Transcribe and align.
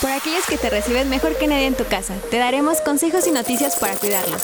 Por 0.00 0.10
aquellos 0.12 0.46
que 0.46 0.56
te 0.56 0.70
reciben 0.70 1.10
mejor 1.10 1.36
que 1.36 1.48
nadie 1.48 1.66
en 1.66 1.74
tu 1.74 1.84
casa, 1.84 2.14
te 2.30 2.38
daremos 2.38 2.80
consejos 2.82 3.26
y 3.26 3.32
noticias 3.32 3.74
para 3.74 3.96
cuidarlos. 3.96 4.42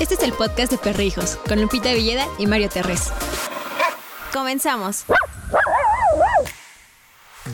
Este 0.00 0.14
es 0.14 0.22
el 0.22 0.32
podcast 0.32 0.70
de 0.70 0.78
Perrijos, 0.78 1.36
con 1.48 1.60
Lupita 1.60 1.92
Villeda 1.92 2.28
y 2.38 2.46
Mario 2.46 2.68
Terrés. 2.68 3.10
Comenzamos. 4.32 5.04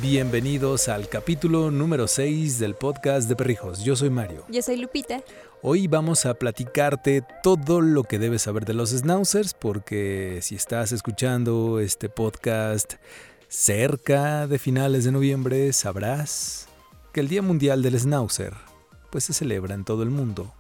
Bienvenidos 0.03 0.91
al 0.91 1.09
capítulo 1.09 1.71
número 1.71 2.09
6 2.09 2.59
del 2.59 2.75
podcast 2.75 3.27
de 3.27 3.37
Perrijos. 3.37 3.83
Yo 3.83 3.97
soy 3.97 4.11
Mario. 4.11 4.45
Yo 4.51 4.61
soy 4.61 4.77
Lupita. 4.77 5.23
Hoy 5.63 5.87
vamos 5.87 6.27
a 6.27 6.35
platicarte 6.35 7.25
todo 7.43 7.81
lo 7.81 8.05
que 8.05 8.19
debes 8.19 8.43
saber 8.43 8.67
de 8.67 8.75
los 8.75 8.91
schnauzers, 8.91 9.55
porque 9.55 10.41
si 10.43 10.57
estás 10.57 10.93
escuchando 10.93 11.81
este 11.81 12.11
podcast 12.11 12.97
cerca 13.49 14.47
de 14.47 14.59
finales 14.59 15.05
de 15.05 15.13
noviembre, 15.13 15.73
sabrás 15.73 16.70
que 17.13 17.21
el 17.21 17.29
Día 17.29 17.43
Mundial 17.43 17.83
del 17.83 17.99
Schnauzer 17.99 18.55
pues 19.11 19.25
se 19.25 19.33
celebra 19.33 19.75
en 19.75 19.85
todo 19.85 20.03
el 20.03 20.11
mundo 20.11 20.53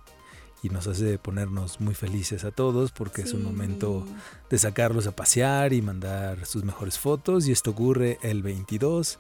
y 0.63 0.69
nos 0.69 0.87
hace 0.87 1.19
ponernos 1.19 1.81
muy 1.81 1.95
felices 1.95 2.45
a 2.45 2.51
todos 2.51 2.91
porque 2.91 3.23
es 3.23 3.33
un 3.33 3.45
momento 3.45 4.05
de 4.51 4.59
sacarlos 4.59 5.07
a 5.07 5.17
pasear 5.17 5.73
y 5.73 5.81
mandar 5.81 6.45
sus 6.47 6.65
mejores 6.65 6.99
fotos 6.99 7.47
y 7.47 7.53
esto 7.53 7.71
ocurre 7.71 8.19
el 8.23 8.43
22 8.43 9.19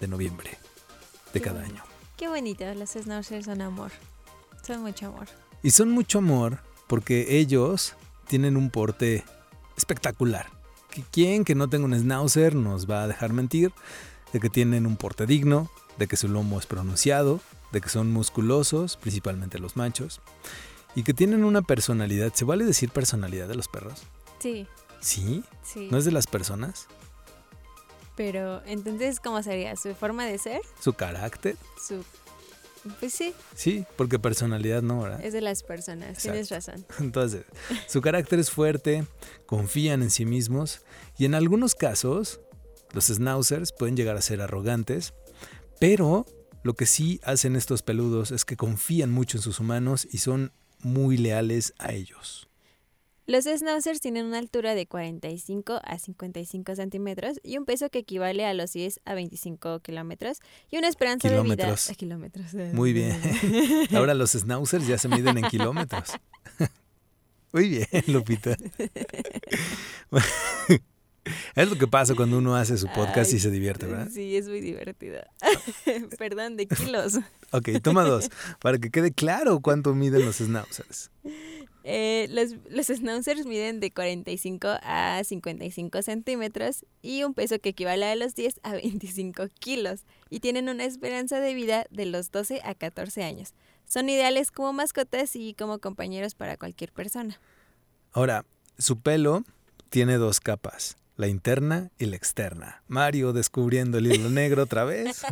de 0.00 0.08
noviembre 0.08 0.58
de 1.34 1.40
cada 1.40 1.62
año. 1.62 1.82
Qué 2.16 2.28
bonito, 2.28 2.64
los 2.74 2.90
schnauzers 2.90 3.46
son 3.46 3.60
amor. 3.60 3.90
Son 4.66 4.80
mucho 4.82 5.08
amor. 5.08 5.26
Y 5.62 5.70
son 5.70 5.90
mucho 5.90 6.18
amor 6.18 6.60
porque 6.86 7.38
ellos 7.38 7.94
tienen 8.28 8.56
un 8.56 8.70
porte 8.70 9.24
espectacular. 9.76 10.46
¿Quién 11.10 11.44
que 11.44 11.54
no 11.54 11.68
tenga 11.68 11.84
un 11.86 11.98
schnauzer 11.98 12.54
nos 12.54 12.88
va 12.88 13.02
a 13.02 13.08
dejar 13.08 13.32
mentir? 13.32 13.72
De 14.32 14.40
que 14.40 14.48
tienen 14.48 14.86
un 14.86 14.96
porte 14.96 15.26
digno, 15.26 15.70
de 16.00 16.08
que 16.08 16.16
su 16.16 16.26
lomo 16.28 16.58
es 16.58 16.66
pronunciado, 16.66 17.40
de 17.72 17.80
que 17.80 17.90
son 17.90 18.10
musculosos, 18.10 18.96
principalmente 18.96 19.58
los 19.60 19.76
machos, 19.76 20.20
y 20.96 21.04
que 21.04 21.14
tienen 21.14 21.44
una 21.44 21.62
personalidad. 21.62 22.32
¿Se 22.34 22.44
vale 22.44 22.64
decir 22.64 22.90
personalidad 22.90 23.46
de 23.46 23.54
los 23.54 23.68
perros? 23.68 24.02
Sí. 24.40 24.66
¿Sí? 25.00 25.44
Sí. 25.62 25.88
¿No 25.90 25.98
es 25.98 26.04
de 26.06 26.10
las 26.10 26.26
personas? 26.26 26.86
Pero 28.16 28.62
entonces, 28.66 29.20
¿cómo 29.20 29.42
sería? 29.42 29.76
¿Su 29.76 29.94
forma 29.94 30.24
de 30.24 30.38
ser? 30.38 30.62
¿Su 30.80 30.94
carácter? 30.94 31.56
Su... 31.86 32.02
Pues 32.98 33.12
sí, 33.12 33.34
Sí, 33.54 33.84
porque 33.96 34.18
personalidad 34.18 34.80
no, 34.80 35.02
¿verdad? 35.02 35.22
es 35.22 35.34
de 35.34 35.42
las 35.42 35.62
personas. 35.62 36.16
Tienes 36.16 36.48
razón. 36.48 36.86
Entonces, 36.98 37.44
su 37.86 38.00
carácter 38.00 38.38
es 38.38 38.50
fuerte, 38.50 39.04
confían 39.44 40.02
en 40.02 40.10
sí 40.10 40.24
mismos 40.24 40.80
y 41.18 41.26
en 41.26 41.34
algunos 41.34 41.74
casos 41.74 42.40
los 42.92 43.08
schnauzers 43.08 43.72
pueden 43.72 43.96
llegar 43.98 44.16
a 44.16 44.22
ser 44.22 44.40
arrogantes, 44.40 45.12
pero 45.80 46.26
lo 46.62 46.74
que 46.74 46.86
sí 46.86 47.20
hacen 47.24 47.56
estos 47.56 47.82
peludos 47.82 48.30
es 48.30 48.44
que 48.44 48.56
confían 48.56 49.10
mucho 49.10 49.38
en 49.38 49.42
sus 49.42 49.58
humanos 49.58 50.06
y 50.08 50.18
son 50.18 50.52
muy 50.82 51.16
leales 51.16 51.74
a 51.78 51.92
ellos. 51.92 52.48
Los 53.26 53.44
schnauzers 53.44 54.00
tienen 54.00 54.26
una 54.26 54.38
altura 54.38 54.74
de 54.74 54.86
45 54.86 55.80
a 55.84 55.98
55 55.98 56.74
centímetros 56.74 57.38
y 57.44 57.58
un 57.58 57.64
peso 57.64 57.88
que 57.88 58.00
equivale 58.00 58.44
a 58.44 58.52
los 58.54 58.72
10 58.72 59.00
a 59.04 59.14
25 59.14 59.80
kilómetros 59.80 60.40
y 60.68 60.78
una 60.78 60.88
esperanza 60.88 61.28
Kilómetros. 61.28 61.86
de 61.86 61.92
vida... 61.92 61.96
Kilómetros. 61.96 62.54
Muy 62.74 62.92
bien. 62.92 63.18
Ahora 63.94 64.14
los 64.14 64.32
schnauzers 64.32 64.86
ya 64.86 64.98
se 64.98 65.08
miden 65.08 65.38
en 65.38 65.44
kilómetros. 65.44 66.10
Muy 67.52 67.68
bien, 67.68 67.86
Lupita. 68.06 68.56
Es 71.54 71.68
lo 71.68 71.76
que 71.76 71.86
pasa 71.86 72.14
cuando 72.14 72.38
uno 72.38 72.56
hace 72.56 72.78
su 72.78 72.86
podcast 72.88 73.32
y 73.32 73.38
se 73.38 73.50
divierte, 73.50 73.86
¿verdad? 73.86 74.08
Sí, 74.10 74.36
es 74.36 74.48
muy 74.48 74.60
divertido. 74.60 75.20
Perdón, 76.18 76.56
de 76.56 76.66
kilos. 76.66 77.18
Ok, 77.52 77.68
toma 77.82 78.04
dos, 78.04 78.30
para 78.60 78.78
que 78.78 78.90
quede 78.90 79.12
claro 79.12 79.60
cuánto 79.60 79.94
miden 79.94 80.24
los 80.24 80.36
schnauzers. 80.38 81.10
Eh, 81.82 82.26
los, 82.30 82.56
los 82.68 82.86
schnauzers 82.86 83.46
miden 83.46 83.80
de 83.80 83.90
45 83.90 84.68
a 84.82 85.22
55 85.24 86.02
centímetros 86.02 86.84
y 87.00 87.24
un 87.24 87.34
peso 87.34 87.58
que 87.58 87.70
equivale 87.70 88.06
a 88.06 88.16
los 88.16 88.34
10 88.34 88.60
a 88.62 88.72
25 88.72 89.48
kilos 89.58 90.04
y 90.28 90.40
tienen 90.40 90.68
una 90.68 90.84
esperanza 90.84 91.40
de 91.40 91.54
vida 91.54 91.86
de 91.90 92.06
los 92.06 92.30
12 92.30 92.60
a 92.64 92.74
14 92.74 93.24
años. 93.24 93.54
Son 93.86 94.08
ideales 94.08 94.50
como 94.52 94.72
mascotas 94.72 95.34
y 95.34 95.54
como 95.54 95.78
compañeros 95.80 96.34
para 96.34 96.56
cualquier 96.56 96.92
persona. 96.92 97.40
Ahora, 98.12 98.44
su 98.78 99.00
pelo 99.00 99.42
tiene 99.88 100.16
dos 100.16 100.40
capas, 100.40 100.96
la 101.20 101.28
interna 101.28 101.90
y 101.98 102.06
la 102.06 102.16
externa. 102.16 102.82
Mario 102.88 103.34
descubriendo 103.34 103.98
el 103.98 104.10
hilo 104.10 104.30
negro 104.30 104.62
otra 104.62 104.84
vez. 104.84 105.22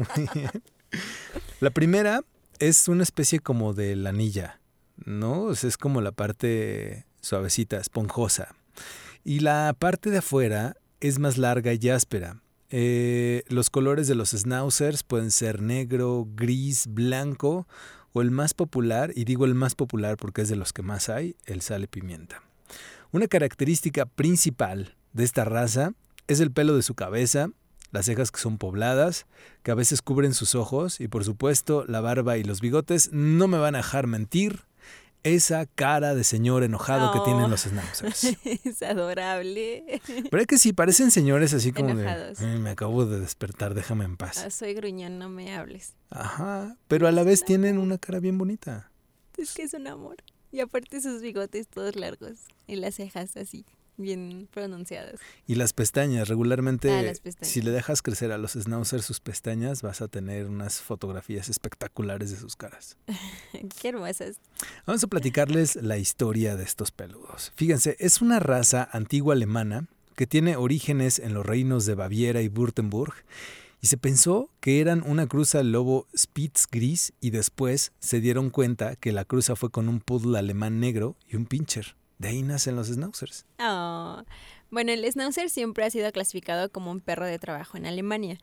La 1.61 1.71
primera 1.71 2.21
es 2.59 2.89
una 2.89 3.03
especie 3.03 3.41
como 3.41 3.73
de 3.73 3.97
lanilla, 3.97 4.61
¿no? 5.05 5.45
O 5.45 5.55
sea, 5.55 5.69
es 5.69 5.79
como 5.79 6.01
la 6.01 6.13
parte 6.13 7.07
suavecita, 7.21 7.79
esponjosa. 7.79 8.55
Y 9.25 9.41
la 9.41 9.75
parte 9.79 10.11
de 10.11 10.19
afuera 10.19 10.77
es 11.01 11.19
más 11.19 11.39
larga 11.39 11.73
y 11.73 11.89
áspera. 11.89 12.43
Eh, 12.71 13.45
los 13.49 13.71
colores 13.71 14.09
de 14.09 14.15
los 14.15 14.31
schnauzers 14.31 15.03
pueden 15.03 15.31
ser 15.31 15.63
negro, 15.63 16.29
gris, 16.35 16.87
blanco 16.87 17.67
o 18.13 18.21
el 18.21 18.31
más 18.31 18.53
popular, 18.53 19.11
y 19.15 19.25
digo 19.25 19.47
el 19.47 19.55
más 19.55 19.75
popular 19.75 20.17
porque 20.19 20.43
es 20.43 20.49
de 20.49 20.57
los 20.57 20.73
que 20.73 20.83
más 20.83 21.09
hay, 21.09 21.35
el 21.47 21.63
sale 21.63 21.89
pimienta. 21.89 22.43
Una 23.11 23.27
característica 23.27 24.05
principal 24.05 24.98
de 25.13 25.25
esta 25.25 25.45
raza 25.45 25.93
es 26.27 26.41
el 26.41 26.51
pelo 26.53 26.77
de 26.77 26.83
su 26.83 26.95
cabeza, 26.95 27.51
las 27.91 28.07
cejas 28.07 28.31
que 28.31 28.41
son 28.41 28.59
pobladas, 28.59 29.27
que 29.63 29.71
a 29.71 29.75
veces 29.75 30.03
cubren 30.03 30.35
sus 30.35 30.55
ojos 30.55 31.01
y 31.01 31.09
por 31.09 31.25
supuesto 31.25 31.85
la 31.87 32.01
barba 32.01 32.37
y 32.37 32.45
los 32.45 32.61
bigotes 32.61 33.11
no 33.13 33.49
me 33.49 33.59
van 33.59 33.75
a 33.75 33.79
dejar 33.79 34.07
mentir. 34.07 34.67
Esa 35.25 35.67
cara 35.67 36.15
de 36.15 36.23
señor 36.23 36.63
enojado 36.63 37.13
que 37.13 37.19
tienen 37.29 37.51
los 37.51 37.63
schnauzers. 37.63 38.25
es 38.65 38.83
adorable. 38.83 40.01
Pero 40.31 40.41
es 40.41 40.47
que 40.47 40.59
sí, 40.59 40.73
parecen 40.73 41.11
señores 41.11 41.53
así 41.53 41.73
como 41.73 41.91
Enojados. 41.91 42.39
de, 42.39 42.47
"Ay, 42.47 42.59
me 42.61 42.71
acabo 42.71 43.05
de 43.05 43.19
despertar, 43.19 43.75
déjame 43.75 44.05
en 44.05 44.17
paz. 44.17 44.39
Ah, 44.47 44.51
soy 44.51 44.75
gruñón, 44.75 45.19
no 45.19 45.29
me 45.29 45.53
hables. 45.55 45.95
Ajá, 46.11 46.77
pero 46.87 47.09
a 47.09 47.13
la 47.13 47.25
vez 47.25 47.45
tienen 47.45 47.79
una 47.79 47.99
cara 47.99 48.21
bien 48.21 48.39
bonita. 48.39 48.91
Es 49.37 49.55
que 49.55 49.63
es 49.65 49.75
un 49.75 49.89
amor. 49.89 50.17
Y 50.53 50.61
aparte 50.61 51.01
sus 51.01 51.21
bigotes 51.21 51.67
todos 51.69 51.97
largos 51.97 52.39
y 52.69 52.77
las 52.77 52.95
cejas 52.95 53.37
así, 53.37 53.67
bien 53.99 54.49
pronunciadas. 54.53 55.21
Y 55.47 55.57
las 55.57 55.73
pestañas, 55.75 56.29
regularmente, 56.29 56.91
Ah, 56.91 57.03
las 57.03 57.21
pestañas. 57.21 57.53
si 57.53 57.61
le 57.61 57.71
dejas 57.71 58.01
crecer 58.01 58.33
a 58.33 58.39
los 58.39 58.53
schnauzers 58.53 59.05
sus 59.05 59.21
pestañas, 59.21 59.83
vas 59.83 60.01
a 60.01 60.09
tener 60.09 60.47
unas 60.47 60.81
fotografías 60.81 61.49
espectaculares 61.51 62.31
de 62.31 62.39
sus 62.39 62.57
caras. 62.57 62.97
Qué 63.81 63.89
hermosas. 63.89 64.37
Vamos 64.87 65.05
a 65.05 65.07
platicarles 65.09 65.77
la 65.77 65.99
historia 65.99 66.57
de 66.57 66.65
estos 66.65 66.91
peludos. 66.91 67.53
Fíjense, 67.57 67.97
es 67.99 68.23
una 68.23 68.41
raza 68.41 68.89
antigua 68.93 69.35
alemana 69.35 69.87
que 70.17 70.27
tiene 70.27 70.57
orígenes 70.57 71.19
en 71.19 71.35
los 71.35 71.45
reinos 71.45 71.85
de 71.87 71.95
Baviera 71.95 72.41
y 72.43 72.49
Württemberg 72.49 73.13
y 73.81 73.87
se 73.87 73.97
pensó 73.97 74.51
que 74.61 74.81
eran 74.81 75.05
una 75.07 75.29
cruza 75.29 75.63
lobo 75.63 76.09
Spitz 76.17 76.67
gris 76.69 77.13
y 77.21 77.31
después 77.31 77.93
se 78.01 78.21
dieron 78.21 78.51
cuenta 78.51 78.97
que 78.97 79.13
la 79.13 79.25
cruza 79.25 79.55
fue 79.55 79.71
con 79.71 79.89
un 79.89 80.01
poodle 80.01 80.37
alemán 80.39 80.81
negro 80.81 81.15
y 81.29 81.37
un 81.37 81.47
pincher. 81.47 81.95
De 82.19 82.29
ahí 82.29 82.43
nacen 82.43 82.77
los 82.77 82.89
schnauzers. 82.89 83.47
Oh. 83.61 84.23
Bueno, 84.71 84.93
el 84.93 85.11
Schnauzer 85.11 85.49
siempre 85.49 85.85
ha 85.85 85.91
sido 85.91 86.11
clasificado 86.13 86.71
como 86.71 86.91
un 86.91 87.01
perro 87.01 87.27
de 87.27 87.39
trabajo 87.39 87.77
en 87.77 87.87
Alemania. 87.87 88.39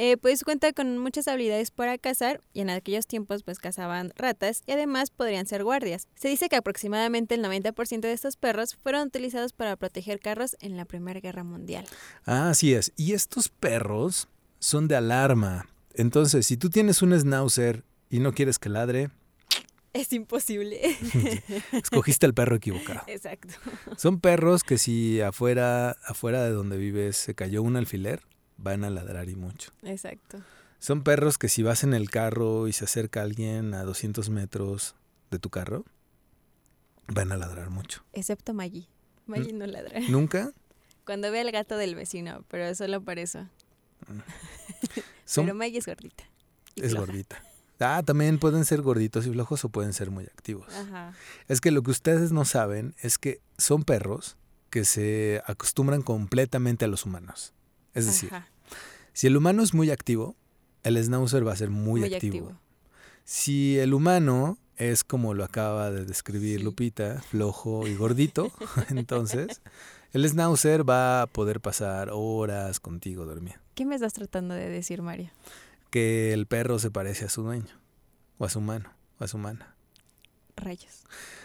Eh, 0.00 0.16
pues 0.16 0.44
cuenta 0.44 0.72
con 0.72 0.96
muchas 0.96 1.26
habilidades 1.26 1.72
para 1.72 1.98
cazar 1.98 2.40
y 2.52 2.60
en 2.60 2.70
aquellos 2.70 3.08
tiempos 3.08 3.42
pues 3.42 3.58
cazaban 3.58 4.12
ratas 4.14 4.62
y 4.64 4.70
además 4.70 5.10
podrían 5.10 5.46
ser 5.46 5.64
guardias. 5.64 6.06
Se 6.14 6.28
dice 6.28 6.48
que 6.48 6.54
aproximadamente 6.54 7.34
el 7.34 7.44
90% 7.44 8.02
de 8.02 8.12
estos 8.12 8.36
perros 8.36 8.76
fueron 8.76 9.08
utilizados 9.08 9.52
para 9.52 9.74
proteger 9.74 10.20
carros 10.20 10.56
en 10.60 10.76
la 10.76 10.84
Primera 10.84 11.18
Guerra 11.18 11.42
Mundial. 11.42 11.84
Ah, 12.24 12.50
así 12.50 12.74
es. 12.74 12.92
Y 12.96 13.12
estos 13.12 13.48
perros 13.48 14.28
son 14.60 14.86
de 14.86 14.94
alarma. 14.94 15.66
Entonces, 15.94 16.46
si 16.46 16.56
tú 16.56 16.70
tienes 16.70 17.02
un 17.02 17.18
schnauzer 17.18 17.82
y 18.08 18.20
no 18.20 18.32
quieres 18.32 18.60
que 18.60 18.68
ladre, 18.68 19.10
Es 19.92 20.12
imposible. 20.12 20.80
escogiste 21.72 22.26
al 22.26 22.34
perro 22.34 22.56
equivocado. 22.56 23.02
Exacto. 23.06 23.54
Son 23.96 24.20
perros 24.20 24.62
que 24.62 24.78
si 24.78 25.20
afuera, 25.20 25.96
afuera 26.04 26.44
de 26.44 26.50
donde 26.50 26.76
vives 26.76 27.16
se 27.16 27.34
cayó 27.34 27.62
un 27.62 27.76
alfiler, 27.76 28.22
van 28.56 28.84
a 28.84 28.90
ladrar 28.90 29.28
y 29.28 29.36
mucho. 29.36 29.72
Exacto. 29.82 30.42
Son 30.78 31.02
perros 31.02 31.38
que 31.38 31.48
si 31.48 31.62
vas 31.62 31.82
en 31.84 31.94
el 31.94 32.10
carro 32.10 32.68
y 32.68 32.72
se 32.72 32.84
acerca 32.84 33.22
alguien 33.22 33.74
a 33.74 33.82
200 33.82 34.30
metros 34.30 34.94
de 35.30 35.38
tu 35.38 35.50
carro, 35.50 35.84
van 37.08 37.32
a 37.32 37.36
ladrar 37.36 37.70
mucho. 37.70 38.04
Excepto 38.12 38.54
Maggie. 38.54 38.86
Maggie 39.26 39.52
no 39.52 39.66
ladra. 39.66 40.00
¿Nunca? 40.08 40.52
Cuando 41.04 41.30
ve 41.30 41.40
al 41.40 41.50
gato 41.50 41.76
del 41.76 41.94
vecino, 41.94 42.44
pero 42.48 42.74
solo 42.74 43.00
por 43.02 43.18
eso. 43.18 43.48
Son, 45.24 45.44
Pero 45.44 45.54
Maggie 45.56 45.78
es 45.78 45.86
gordita. 45.86 46.24
es 46.76 46.90
floja. 46.92 47.06
gordita. 47.06 47.42
Ah, 47.80 48.02
también 48.04 48.38
pueden 48.38 48.64
ser 48.64 48.82
gorditos 48.82 49.26
y 49.26 49.30
flojos 49.30 49.64
o 49.64 49.68
pueden 49.68 49.92
ser 49.92 50.10
muy 50.10 50.24
activos. 50.24 50.66
Ajá. 50.74 51.12
Es 51.46 51.60
que 51.60 51.70
lo 51.70 51.82
que 51.82 51.90
ustedes 51.92 52.32
no 52.32 52.44
saben 52.44 52.94
es 53.00 53.18
que 53.18 53.40
son 53.56 53.84
perros 53.84 54.36
que 54.70 54.84
se 54.84 55.42
acostumbran 55.46 56.02
completamente 56.02 56.84
a 56.84 56.88
los 56.88 57.06
humanos. 57.06 57.52
Es 57.94 58.06
decir, 58.06 58.30
Ajá. 58.34 58.48
si 59.12 59.26
el 59.28 59.36
humano 59.36 59.62
es 59.62 59.74
muy 59.74 59.90
activo, 59.90 60.34
el 60.82 61.02
schnauzer 61.02 61.46
va 61.46 61.52
a 61.52 61.56
ser 61.56 61.70
muy, 61.70 62.00
Muy 62.00 62.14
activo. 62.14 62.36
activo. 62.48 62.60
Si 63.24 63.78
el 63.78 63.94
humano 63.94 64.58
es 64.76 65.04
como 65.04 65.34
lo 65.34 65.44
acaba 65.44 65.90
de 65.90 66.04
describir 66.04 66.58
Sí. 66.58 66.64
Lupita, 66.64 67.20
flojo 67.22 67.86
y 67.86 67.94
gordito, 67.96 68.50
entonces 68.90 69.60
el 70.12 70.28
schnauzer 70.28 70.88
va 70.88 71.22
a 71.22 71.26
poder 71.26 71.60
pasar 71.60 72.10
horas 72.12 72.80
contigo 72.80 73.24
dormido. 73.26 73.56
¿Qué 73.74 73.84
me 73.84 73.94
estás 73.94 74.12
tratando 74.14 74.54
de 74.54 74.68
decir, 74.68 75.02
Mario? 75.02 75.30
Que 75.90 76.32
el 76.32 76.46
perro 76.46 76.78
se 76.78 76.90
parece 76.90 77.24
a 77.24 77.28
su 77.28 77.42
dueño, 77.42 77.80
o 78.38 78.44
a 78.44 78.48
su 78.50 78.60
mano, 78.60 78.90
o 79.18 79.24
a 79.24 79.28
su 79.28 79.38
mana. 79.38 79.74
Rayos. 80.56 81.04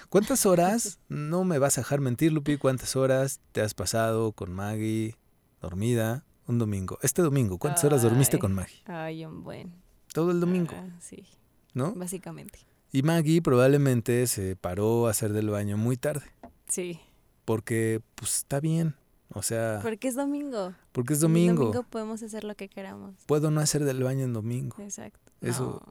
¿Cuántas 0.09 0.45
horas, 0.45 0.99
no 1.07 1.43
me 1.43 1.59
vas 1.59 1.77
a 1.77 1.81
dejar 1.81 2.01
mentir, 2.01 2.31
Lupi, 2.33 2.57
cuántas 2.57 2.95
horas 2.95 3.39
te 3.51 3.61
has 3.61 3.73
pasado 3.73 4.31
con 4.33 4.51
Maggie 4.51 5.15
dormida 5.61 6.25
un 6.47 6.59
domingo? 6.59 6.97
Este 7.01 7.21
domingo, 7.21 7.57
¿cuántas 7.57 7.83
horas 7.85 8.01
dormiste 8.03 8.37
con 8.39 8.53
Maggie? 8.53 8.81
Ay, 8.85 9.25
un 9.25 9.43
buen. 9.43 9.73
Todo 10.13 10.31
el 10.31 10.39
domingo, 10.39 10.73
Ah, 10.75 10.89
sí, 10.99 11.25
¿no? 11.73 11.93
básicamente. 11.93 12.59
Y 12.91 13.01
Maggie 13.01 13.41
probablemente 13.41 14.27
se 14.27 14.55
paró 14.55 15.07
a 15.07 15.11
hacer 15.11 15.33
del 15.33 15.49
baño 15.49 15.77
muy 15.77 15.97
tarde, 15.97 16.25
Sí. 16.67 16.99
porque 17.45 18.01
pues 18.15 18.37
está 18.37 18.59
bien, 18.59 18.95
o 19.33 19.41
sea, 19.41 19.79
Porque 19.81 20.07
es 20.07 20.15
domingo. 20.15 20.73
porque 20.91 21.13
es 21.13 21.19
El 21.19 21.23
domingo. 21.23 21.63
domingo 21.65 21.83
podemos 21.83 22.21
hacer 22.23 22.43
lo 22.43 22.55
que 22.55 22.69
queramos. 22.69 23.15
Puedo 23.25 23.51
no 23.51 23.59
hacer 23.61 23.83
del 23.83 24.03
baño 24.03 24.23
en 24.25 24.33
domingo. 24.33 24.75
Exacto. 24.79 25.19
Eso- 25.41 25.81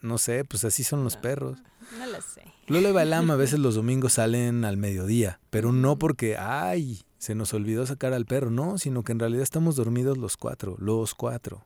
No 0.00 0.16
sé, 0.16 0.44
pues 0.44 0.64
así 0.64 0.84
son 0.84 1.02
los 1.02 1.16
No. 1.16 1.20
perros. 1.22 1.58
No, 1.92 2.06
no 2.06 2.06
lo 2.12 2.20
sé. 2.20 2.42
Lola 2.68 2.90
y 2.90 2.92
Balam 2.92 3.30
a 3.32 3.36
veces 3.36 3.58
los 3.58 3.74
domingos 3.74 4.12
salen 4.12 4.64
al 4.64 4.76
mediodía, 4.76 5.40
pero 5.50 5.72
no 5.72 5.98
porque, 5.98 6.36
ay, 6.38 7.02
se 7.18 7.34
nos 7.34 7.52
olvidó 7.52 7.84
sacar 7.84 8.12
al 8.12 8.24
perro, 8.24 8.50
no, 8.52 8.78
sino 8.78 9.02
que 9.02 9.10
en 9.10 9.18
realidad 9.18 9.42
estamos 9.42 9.74
dormidos 9.74 10.16
los 10.16 10.36
cuatro, 10.36 10.76
los 10.78 11.14
cuatro. 11.16 11.64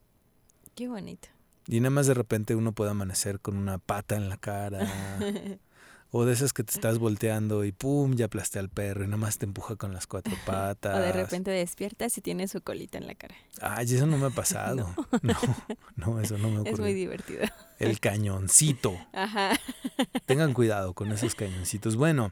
Qué 0.74 0.88
bonito. 0.88 1.28
Y 1.69 1.80
nada 1.80 1.90
más 1.90 2.06
de 2.06 2.14
repente 2.14 2.54
uno 2.54 2.72
puede 2.72 2.90
amanecer 2.92 3.38
con 3.38 3.58
una 3.58 3.76
pata 3.76 4.16
en 4.16 4.30
la 4.30 4.38
cara, 4.38 4.80
o 6.14 6.26
de 6.26 6.35
esas 6.35 6.53
que 6.53 6.62
te 6.62 6.73
estás 6.73 6.99
volteando 6.99 7.64
y 7.64 7.73
pum, 7.73 8.14
ya 8.14 8.26
aplasté 8.26 8.59
al 8.59 8.69
perro 8.69 9.03
y 9.03 9.06
nada 9.06 9.17
más 9.17 9.38
te 9.38 9.47
empuja 9.47 9.76
con 9.76 9.94
las 9.94 10.06
cuatro 10.06 10.35
patas. 10.44 10.94
O 10.99 11.00
de 11.00 11.11
repente 11.11 11.50
despiertas 11.50 12.17
y 12.19 12.20
tiene 12.20 12.47
su 12.49 12.61
colita 12.61 12.99
en 12.99 13.06
la 13.06 13.14
cara. 13.14 13.35
Ay, 13.62 13.87
eso 13.87 14.06
no 14.06 14.19
me 14.19 14.26
ha 14.26 14.31
pasado. 14.31 14.94
No, 15.23 15.35
no, 15.97 16.20
eso 16.20 16.37
no 16.37 16.50
me 16.50 16.56
Es 16.56 16.62
muy 16.62 16.70
ocurrió. 16.73 16.94
divertido. 16.94 17.41
El 17.79 17.99
cañoncito. 17.99 18.94
Ajá. 19.14 19.59
Tengan 20.26 20.53
cuidado 20.53 20.93
con 20.93 21.11
esos 21.12 21.35
cañoncitos. 21.35 21.97
Bueno, 21.97 22.31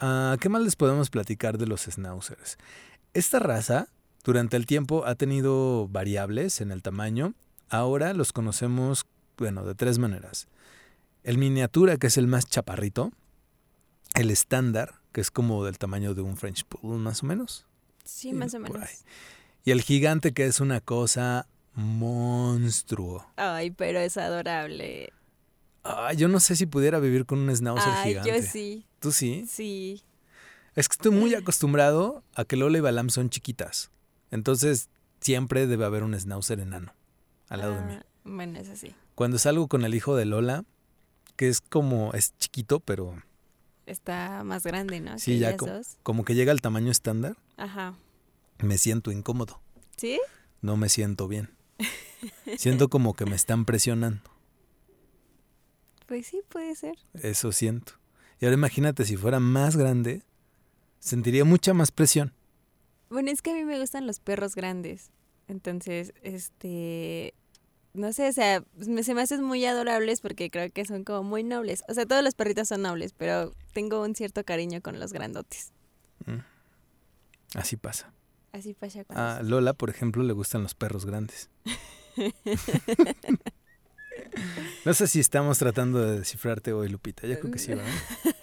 ah, 0.00 0.36
¿qué 0.40 0.48
más 0.48 0.62
les 0.62 0.74
podemos 0.74 1.08
platicar 1.08 1.56
de 1.56 1.66
los 1.68 1.82
schnauzers? 1.82 2.58
Esta 3.12 3.38
raza, 3.38 3.86
durante 4.24 4.56
el 4.56 4.66
tiempo, 4.66 5.06
ha 5.06 5.14
tenido 5.14 5.86
variables 5.88 6.60
en 6.60 6.72
el 6.72 6.82
tamaño. 6.82 7.34
Ahora 7.68 8.12
los 8.12 8.32
conocemos, 8.32 9.06
bueno, 9.38 9.64
de 9.64 9.76
tres 9.76 9.98
maneras. 9.98 10.48
El 11.24 11.38
miniatura, 11.38 11.96
que 11.96 12.06
es 12.06 12.16
el 12.18 12.26
más 12.28 12.46
chaparrito. 12.46 13.10
El 14.14 14.30
estándar, 14.30 15.00
que 15.12 15.20
es 15.20 15.30
como 15.30 15.64
del 15.64 15.78
tamaño 15.78 16.14
de 16.14 16.22
un 16.22 16.36
French 16.36 16.64
Poodle, 16.64 16.98
más 16.98 17.22
o 17.22 17.26
menos. 17.26 17.66
Sí, 18.04 18.32
más 18.32 18.54
o 18.54 18.60
menos. 18.60 18.80
ahí. 18.80 18.94
Y 19.64 19.70
el 19.72 19.82
gigante, 19.82 20.32
que 20.32 20.44
es 20.46 20.60
una 20.60 20.80
cosa 20.80 21.46
monstruo. 21.74 23.26
Ay, 23.36 23.70
pero 23.70 23.98
es 23.98 24.16
adorable. 24.16 25.12
Ay, 25.82 26.16
yo 26.16 26.28
no 26.28 26.38
sé 26.40 26.56
si 26.56 26.66
pudiera 26.66 26.98
vivir 27.00 27.26
con 27.26 27.38
un 27.40 27.54
schnauzer 27.54 27.92
Ay, 27.92 28.08
gigante. 28.10 28.30
yo 28.42 28.46
sí. 28.46 28.86
¿Tú 29.00 29.10
sí? 29.12 29.46
Sí. 29.48 30.02
Es 30.74 30.88
que 30.88 30.94
estoy 30.94 31.12
muy 31.12 31.34
acostumbrado 31.34 32.22
a 32.34 32.44
que 32.44 32.56
Lola 32.56 32.78
y 32.78 32.80
Balam 32.80 33.10
son 33.10 33.30
chiquitas. 33.30 33.90
Entonces, 34.30 34.88
siempre 35.20 35.66
debe 35.66 35.84
haber 35.84 36.02
un 36.02 36.18
schnauzer 36.18 36.60
enano 36.60 36.92
al 37.48 37.60
lado 37.60 37.74
de 37.74 37.82
mí. 37.82 37.94
Ah, 37.98 38.06
Bueno, 38.24 38.58
es 38.58 38.68
así. 38.68 38.94
Cuando 39.14 39.38
salgo 39.38 39.68
con 39.68 39.84
el 39.84 39.94
hijo 39.94 40.16
de 40.16 40.24
Lola, 40.24 40.64
que 41.36 41.48
es 41.48 41.60
como, 41.60 42.12
es 42.14 42.36
chiquito, 42.38 42.80
pero 42.80 43.22
Está 43.86 44.44
más 44.44 44.64
grande, 44.64 45.00
¿no? 45.00 45.18
Sí, 45.18 45.38
ya 45.38 45.48
ellas 45.48 45.58
co- 45.58 45.66
dos. 45.66 45.96
como 46.02 46.24
que 46.24 46.34
llega 46.34 46.52
al 46.52 46.62
tamaño 46.62 46.90
estándar, 46.90 47.36
Ajá. 47.58 47.94
me 48.58 48.78
siento 48.78 49.12
incómodo. 49.12 49.60
¿Sí? 49.96 50.18
No 50.62 50.76
me 50.78 50.88
siento 50.88 51.28
bien. 51.28 51.50
Siento 52.56 52.88
como 52.88 53.12
que 53.14 53.26
me 53.26 53.36
están 53.36 53.64
presionando. 53.66 54.22
Pues 56.06 56.26
sí, 56.26 56.40
puede 56.48 56.74
ser. 56.74 56.96
Eso 57.14 57.52
siento. 57.52 57.92
Y 58.40 58.44
ahora 58.46 58.54
imagínate 58.54 59.04
si 59.04 59.16
fuera 59.16 59.40
más 59.40 59.76
grande, 59.76 60.22
sentiría 60.98 61.44
mucha 61.44 61.74
más 61.74 61.90
presión. 61.92 62.32
Bueno, 63.10 63.30
es 63.30 63.42
que 63.42 63.50
a 63.50 63.54
mí 63.54 63.64
me 63.64 63.78
gustan 63.78 64.06
los 64.06 64.20
perros 64.20 64.54
grandes. 64.54 65.10
Entonces, 65.48 66.12
este. 66.22 67.34
No 67.94 68.12
sé, 68.12 68.28
o 68.28 68.32
sea, 68.32 68.62
me- 68.86 69.02
se 69.04 69.14
me 69.14 69.22
hacen 69.22 69.42
muy 69.42 69.64
adorables 69.64 70.20
porque 70.20 70.50
creo 70.50 70.70
que 70.70 70.84
son 70.84 71.04
como 71.04 71.22
muy 71.22 71.44
nobles. 71.44 71.84
O 71.88 71.94
sea, 71.94 72.04
todos 72.06 72.22
los 72.24 72.34
perritos 72.34 72.68
son 72.68 72.82
nobles, 72.82 73.12
pero 73.16 73.52
tengo 73.72 74.02
un 74.02 74.14
cierto 74.16 74.44
cariño 74.44 74.80
con 74.82 74.98
los 74.98 75.12
grandotes. 75.12 75.72
Mm. 76.26 76.38
Así 77.56 77.76
pasa. 77.76 78.12
Así 78.52 78.74
pasa 78.74 79.04
con 79.04 79.16
A 79.16 79.38
los- 79.40 79.48
Lola, 79.50 79.72
por 79.74 79.90
ejemplo, 79.90 80.22
le 80.24 80.32
gustan 80.32 80.62
los 80.62 80.74
perros 80.74 81.06
grandes. 81.06 81.48
No 84.84 84.92
sé 84.94 85.06
si 85.08 85.18
estamos 85.18 85.58
tratando 85.58 85.98
de 86.04 86.18
descifrarte 86.20 86.72
hoy, 86.72 86.88
Lupita. 86.88 87.26
Yo 87.26 87.38
creo 87.40 87.50
que 87.52 87.58
sí, 87.58 87.70
¿verdad? 87.70 87.84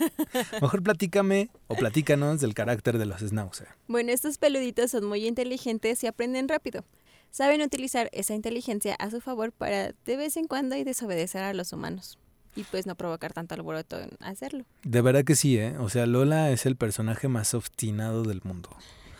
Mejor 0.62 0.82
platícame 0.84 1.50
o 1.68 1.76
platícanos 1.76 2.42
del 2.42 2.54
carácter 2.54 2.98
de 2.98 3.06
los 3.06 3.22
schnauzer. 3.22 3.68
Bueno, 3.88 4.12
estos 4.12 4.38
peluditos 4.38 4.92
son 4.92 5.06
muy 5.06 5.26
inteligentes 5.28 6.04
y 6.04 6.08
aprenden 6.08 6.48
rápido. 6.50 6.84
Saben 7.32 7.62
utilizar 7.62 8.10
esa 8.12 8.36
inteligencia 8.36 8.96
a 8.96 9.10
su 9.10 9.22
favor 9.22 9.54
para 9.54 9.94
de 10.06 10.18
vez 10.18 10.36
en 10.36 10.48
cuando 10.48 10.76
y 10.76 10.84
desobedecer 10.84 11.42
a 11.44 11.54
los 11.54 11.72
humanos. 11.72 12.20
Y 12.56 12.64
pues 12.66 12.86
no 12.86 12.96
provocar 12.96 13.32
tanto 13.32 13.56
alboroto 13.56 13.98
en 13.98 14.10
hacerlo. 14.20 14.66
De 14.84 15.02
verdad 15.02 15.24
que 15.24 15.36
sí, 15.36 15.58
¿eh? 15.58 15.78
O 15.80 15.88
sea, 15.88 16.06
Lola 16.06 16.52
es 16.52 16.66
el 16.66 16.76
personaje 16.76 17.30
más 17.30 17.54
obstinado 17.54 18.24
del 18.24 18.42
mundo. 18.44 18.70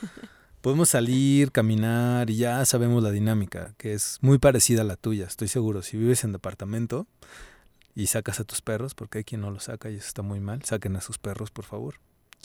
Podemos 0.60 0.90
salir, 0.90 1.50
caminar 1.50 2.28
y 2.28 2.36
ya 2.36 2.64
sabemos 2.66 3.02
la 3.02 3.10
dinámica, 3.10 3.74
que 3.78 3.94
es 3.94 4.18
muy 4.20 4.38
parecida 4.38 4.82
a 4.82 4.84
la 4.84 4.96
tuya, 4.96 5.26
estoy 5.26 5.48
seguro. 5.48 5.82
Si 5.82 5.96
vives 5.96 6.22
en 6.22 6.32
departamento 6.32 7.06
y 7.94 8.06
sacas 8.08 8.38
a 8.38 8.44
tus 8.44 8.60
perros, 8.60 8.94
porque 8.94 9.18
hay 9.18 9.24
quien 9.24 9.40
no 9.40 9.50
los 9.50 9.64
saca 9.64 9.90
y 9.90 9.96
eso 9.96 10.06
está 10.06 10.22
muy 10.22 10.38
mal, 10.38 10.62
saquen 10.64 10.94
a 10.96 11.00
sus 11.00 11.18
perros, 11.18 11.50
por 11.50 11.64
favor. 11.64 11.96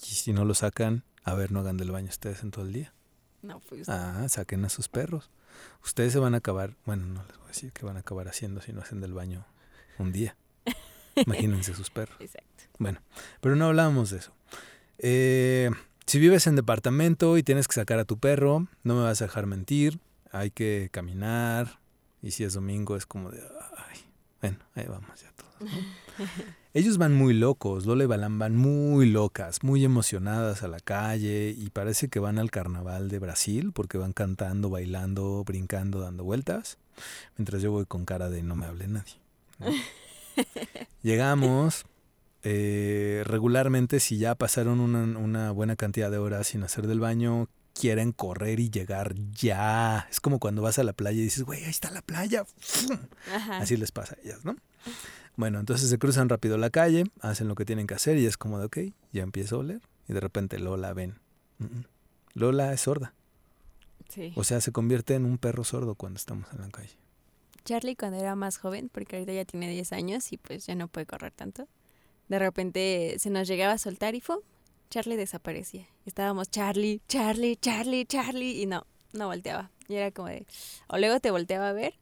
Y 0.02 0.16
si 0.16 0.32
no 0.32 0.46
los 0.46 0.60
sacan, 0.60 1.04
a 1.24 1.34
ver, 1.36 1.52
no 1.52 1.60
hagan 1.60 1.78
del 1.78 1.92
baño 1.92 2.08
ustedes 2.08 2.42
en 2.42 2.52
todo 2.52 2.66
el 2.66 2.74
día. 2.74 2.94
No, 3.42 3.60
pues. 3.60 3.88
Ah, 3.90 4.26
saquen 4.30 4.66
a 4.66 4.70
sus 4.70 4.88
perros. 4.88 5.30
Ustedes 5.84 6.14
se 6.14 6.20
van 6.20 6.34
a 6.34 6.38
acabar, 6.38 6.76
bueno, 6.86 7.06
no 7.06 7.24
les 7.24 7.38
voy 7.38 7.46
a 7.46 7.48
decir 7.50 7.72
que 7.72 7.86
van 7.86 7.98
a 7.98 8.02
acabar 8.02 8.28
haciendo 8.28 8.62
si 8.62 8.74
no 8.74 8.82
hacen 8.82 9.02
del 9.02 9.14
baño 9.14 9.46
un 9.98 10.12
día. 10.12 10.36
Imagínense 11.16 11.74
sus 11.74 11.90
perros. 11.90 12.18
Exacto. 12.20 12.64
Bueno, 12.78 13.02
pero 13.42 13.56
no 13.56 13.66
hablábamos 13.66 14.10
de 14.10 14.18
eso. 14.18 14.34
Eh, 15.00 15.72
si 16.06 16.20
vives 16.20 16.48
en 16.48 16.56
departamento 16.56 17.38
y 17.38 17.44
tienes 17.44 17.68
que 17.68 17.76
sacar 17.76 18.00
a 18.00 18.06
tu 18.06 18.18
perro, 18.18 18.68
no 18.84 18.96
me 18.96 19.04
vas 19.04 19.22
a 19.22 19.26
dejar 19.26 19.46
mentir, 19.46 20.00
hay 20.32 20.52
que 20.52 20.90
caminar 20.92 21.80
y 22.22 22.32
si 22.32 22.44
es 22.44 22.54
domingo 22.54 22.96
es 22.96 23.06
como 23.06 23.32
de, 23.32 23.42
ay, 23.78 24.00
bueno, 24.42 24.58
ahí 24.76 24.86
vamos 24.88 25.22
ya 25.22 25.32
todos. 25.32 25.62
¿no? 25.62 26.26
Ellos 26.74 27.00
van 27.00 27.16
muy 27.16 27.34
locos, 27.34 27.88
Lola 27.88 28.04
y 28.04 28.08
Balam 28.08 28.38
van 28.38 28.56
muy 28.56 29.10
locas, 29.10 29.64
muy 29.64 29.84
emocionadas 29.84 30.62
a 30.62 30.68
la 30.68 30.80
calle 30.80 31.56
y 31.58 31.70
parece 31.72 32.08
que 32.08 32.20
van 32.20 32.38
al 32.38 32.52
carnaval 32.52 33.10
de 33.10 33.18
Brasil 33.18 33.72
porque 33.74 33.98
van 33.98 34.14
cantando, 34.14 34.70
bailando, 34.70 35.44
brincando, 35.44 36.00
dando 36.00 36.24
vueltas, 36.24 36.78
mientras 37.36 37.64
yo 37.64 37.72
voy 37.72 37.86
con 37.88 38.06
cara 38.06 38.30
de 38.30 38.44
no 38.44 38.56
me 38.56 38.68
hable 38.68 38.88
nadie. 38.88 39.16
¿no? 39.58 39.68
Llegamos, 41.02 41.86
eh, 42.44 43.24
regularmente 43.26 44.00
si 44.00 44.20
ya 44.20 44.36
pasaron 44.36 44.80
una, 44.80 45.18
una 45.18 45.52
buena 45.52 45.76
cantidad 45.76 46.12
de 46.12 46.20
horas 46.20 46.48
sin 46.48 46.62
hacer 46.62 46.86
del 46.86 47.00
baño, 47.00 47.48
quieren 47.80 48.12
correr 48.12 48.60
y 48.60 48.70
llegar 48.70 49.16
ya. 49.32 50.08
Es 50.10 50.20
como 50.20 50.40
cuando 50.40 50.62
vas 50.62 50.80
a 50.80 50.84
la 50.84 50.94
playa 50.94 51.20
y 51.20 51.24
dices, 51.24 51.44
güey, 51.44 51.64
ahí 51.64 51.70
está 51.70 51.92
la 51.92 52.02
playa. 52.02 52.46
Así 53.52 53.78
les 53.78 53.92
pasa 53.92 54.16
a 54.16 54.22
ellas, 54.24 54.44
¿no? 54.46 54.56
Bueno, 55.36 55.60
entonces 55.60 55.90
se 55.90 56.00
cruzan 56.00 56.30
rápido 56.30 56.58
la 56.58 56.70
calle, 56.70 57.04
hacen 57.22 57.48
lo 57.48 57.56
que 57.56 57.66
tienen 57.66 57.86
que 57.86 57.94
hacer 57.94 58.18
y 58.18 58.26
es 58.26 58.38
como 58.38 58.60
de, 58.60 58.66
ok, 58.66 58.78
ya 59.14 59.24
empiezo 59.24 59.58
a 59.58 59.60
oler. 59.60 59.82
Y 60.08 60.14
de 60.14 60.20
repente 60.20 60.58
Lola 60.58 60.94
ven. 60.94 61.20
Lola 62.34 62.74
es 62.74 62.82
sorda. 62.82 63.14
Sí. 64.10 64.34
O 64.36 64.44
sea, 64.44 64.62
se 64.62 64.72
convierte 64.72 65.16
en 65.16 65.26
un 65.26 65.38
perro 65.38 65.64
sordo 65.64 65.96
cuando 65.96 66.18
estamos 66.18 66.48
en 66.54 66.62
la 66.62 66.70
calle. 66.70 66.98
Charlie 67.66 67.98
cuando 67.98 68.18
era 68.18 68.36
más 68.36 68.58
joven, 68.58 68.90
porque 68.90 69.18
ahorita 69.18 69.34
ya 69.34 69.44
tiene 69.44 69.70
10 69.70 69.92
años 69.92 70.32
y 70.32 70.38
pues 70.38 70.66
ya 70.66 70.76
no 70.76 70.88
puede 70.88 71.06
correr 71.06 71.34
tanto, 71.34 71.68
de 72.30 72.40
repente 72.40 73.18
se 73.20 73.30
nos 73.30 73.48
llegaba 73.48 73.74
a 73.74 73.78
soltar 73.78 74.16
y 74.16 74.22
¡fum! 74.22 74.40
Charlie 74.90 75.16
desaparecía. 75.18 75.88
Estábamos 76.06 76.50
Charlie, 76.50 77.02
Charlie, 77.08 77.56
Charlie, 77.58 78.06
Charlie 78.06 78.62
y 78.62 78.66
no, 78.66 78.86
no 79.14 79.28
volteaba. 79.28 79.72
Y 79.88 79.96
era 79.96 80.12
como 80.12 80.28
de... 80.30 80.46
O 80.88 80.98
luego 80.98 81.20
te 81.20 81.32
volteaba 81.32 81.70
a 81.70 81.74
ver, 81.74 81.94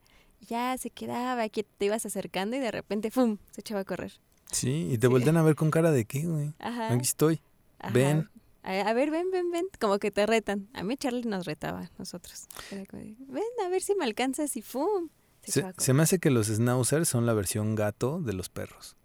y 0.42 0.46
ya 0.46 0.78
se 0.78 0.90
quedaba, 0.90 1.44
aquí 1.44 1.64
te 1.78 1.86
ibas 1.86 2.06
acercando 2.06 2.56
y 2.56 2.60
de 2.60 2.72
repente 2.72 3.12
¡fum! 3.12 3.38
se 3.52 3.62
echaba 3.62 3.82
a 3.82 3.86
correr. 3.86 4.14
Sí, 4.52 4.90
y 4.92 4.98
te 4.98 5.08
Sí. 5.08 5.12
voltean 5.12 5.38
a 5.38 5.44
ver 5.44 5.56
con 5.56 5.72
cara 5.72 5.92
de 5.92 6.06
qué, 6.06 6.26
güey. 6.26 6.54
Ajá. 6.60 6.92
Aquí 6.94 7.04
estoy. 7.04 7.42
ajá. 7.80 7.94
ven. 7.94 8.30
A, 8.64 8.94
ver, 8.94 9.12
ven, 9.12 9.30
ven, 9.30 9.52
ven. 9.52 9.68
Como 9.80 10.00
que 10.00 10.10
te 10.10 10.26
retan. 10.26 10.68
A 10.74 10.82
mí 10.84 10.98
Charlie 10.98 11.22
nos 11.26 11.46
retaba, 11.46 11.92
nosotros. 12.00 12.46
Era 12.72 12.84
como 12.88 13.04
de, 13.04 13.16
ven, 13.28 13.44
a 13.64 13.70
ver 13.70 13.82
si 13.84 13.94
me 13.94 14.06
alcanzas 14.06 14.58
y 14.58 14.64
¡fum! 14.64 15.10
Se, 15.44 15.62
Se, 15.62 15.74
se 15.78 15.94
me 15.94 16.02
hace 16.02 16.18
que 16.18 16.32
los 16.32 16.48
schnauzers 16.48 17.08
son 17.08 17.28
la 17.28 17.34
versión 17.34 17.76
gato 17.76 18.20
de 18.22 18.34
los 18.34 18.50
perros. 18.50 18.96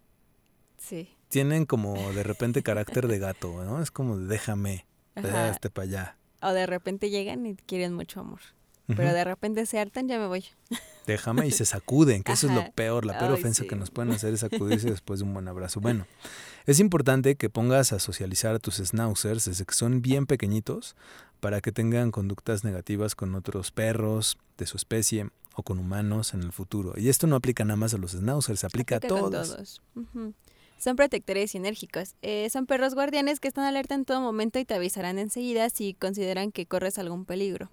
Sí. 0.79 1.09
Tienen 1.31 1.65
como 1.65 1.95
de 2.13 2.23
repente 2.23 2.61
carácter 2.63 3.07
de 3.07 3.17
gato, 3.19 3.63
¿no? 3.63 3.81
Es 3.81 3.89
como 3.91 4.17
de 4.17 4.27
déjame, 4.27 4.85
este 5.15 5.69
para 5.69 5.83
allá. 5.87 6.17
O 6.41 6.51
de 6.53 6.65
repente 6.65 7.09
llegan 7.09 7.45
y 7.45 7.55
quieren 7.55 7.93
mucho 7.93 8.19
amor. 8.19 8.39
Pero 8.87 9.13
de 9.13 9.23
repente 9.23 9.65
se 9.65 9.79
hartan, 9.79 10.09
ya 10.09 10.19
me 10.19 10.27
voy. 10.27 10.43
Déjame 11.07 11.47
y 11.47 11.51
se 11.51 11.65
sacuden, 11.65 12.23
que 12.23 12.33
eso 12.33 12.47
es 12.47 12.53
lo 12.53 12.71
peor, 12.73 13.05
la 13.05 13.17
peor 13.17 13.31
Ay, 13.31 13.39
ofensa 13.39 13.63
sí. 13.63 13.69
que 13.69 13.75
nos 13.77 13.89
pueden 13.89 14.11
hacer 14.15 14.33
es 14.33 14.41
sacudirse 14.41 14.89
después 14.89 15.19
de 15.21 15.25
un 15.25 15.33
buen 15.33 15.47
abrazo. 15.47 15.79
Bueno, 15.79 16.05
es 16.65 16.79
importante 16.81 17.35
que 17.35 17.49
pongas 17.49 17.93
a 17.93 17.99
socializar 17.99 18.53
a 18.55 18.59
tus 18.59 18.77
schnauzers 18.77 19.45
desde 19.45 19.63
que 19.65 19.73
son 19.73 20.01
bien 20.01 20.25
pequeñitos 20.25 20.95
para 21.39 21.61
que 21.61 21.71
tengan 21.71 22.11
conductas 22.11 22.65
negativas 22.65 23.15
con 23.15 23.33
otros 23.35 23.71
perros 23.71 24.37
de 24.57 24.65
su 24.65 24.75
especie 24.75 25.29
o 25.55 25.63
con 25.63 25.79
humanos 25.79 26.33
en 26.33 26.41
el 26.41 26.51
futuro. 26.51 26.93
Y 26.97 27.07
esto 27.07 27.27
no 27.27 27.37
aplica 27.37 27.63
nada 27.63 27.77
más 27.77 27.93
a 27.93 27.97
los 27.97 28.11
schnauzers, 28.11 28.63
aplica, 28.65 28.97
Aplica 28.97 29.15
a 29.15 29.19
con 29.21 29.31
todos. 29.31 29.49
todos. 29.55 29.81
Ujú. 29.95 30.33
Son 30.81 30.95
protectores 30.95 31.53
y 31.53 31.57
enérgicos. 31.59 32.15
Eh, 32.23 32.49
son 32.49 32.65
perros 32.65 32.95
guardianes 32.95 33.39
que 33.39 33.47
están 33.47 33.65
alerta 33.65 33.93
en 33.93 34.03
todo 34.03 34.19
momento 34.19 34.57
y 34.57 34.65
te 34.65 34.73
avisarán 34.73 35.19
enseguida 35.19 35.69
si 35.69 35.93
consideran 35.93 36.51
que 36.51 36.65
corres 36.65 36.97
algún 36.97 37.25
peligro. 37.25 37.69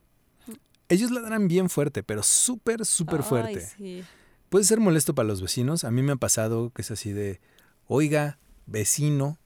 Ellos 0.91 1.11
ladran 1.11 1.49
bien 1.49 1.71
fuerte, 1.71 2.03
pero 2.03 2.23
súper, 2.23 2.85
súper 2.85 3.23
fuerte. 3.23 3.61
sí. 3.61 4.05
Puede 4.50 4.65
ser 4.65 4.81
molesto 4.81 5.15
para 5.15 5.29
los 5.29 5.43
vecinos. 5.43 5.85
A 5.85 5.91
mí 5.91 6.03
me 6.03 6.12
ha 6.12 6.17
pasado 6.17 6.71
que 6.71 6.83
es 6.83 6.91
así 6.91 7.12
de, 7.12 7.41
oiga, 7.87 8.38
vecino, 8.67 9.38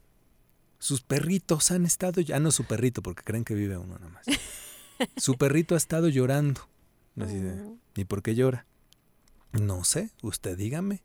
sus 0.79 1.01
perritos 1.03 1.71
han 1.71 1.85
estado, 1.85 2.21
ya 2.21 2.41
no 2.41 2.51
su 2.51 2.65
perrito, 2.65 3.03
porque 3.03 3.23
creen 3.23 3.45
que 3.45 3.55
vive 3.55 3.77
uno 3.77 3.99
nada 3.99 4.11
más. 4.11 4.27
Su 5.17 5.35
perrito 5.35 5.75
ha 5.75 5.79
estado 5.79 6.09
llorando. 6.09 6.61
Así 7.21 7.39
de. 7.39 7.77
¿y 7.97 8.05
por 8.05 8.23
qué 8.23 8.37
llora? 8.37 8.67
No 9.53 9.83
sé, 9.83 10.11
usted 10.23 10.57
dígame. 10.57 11.03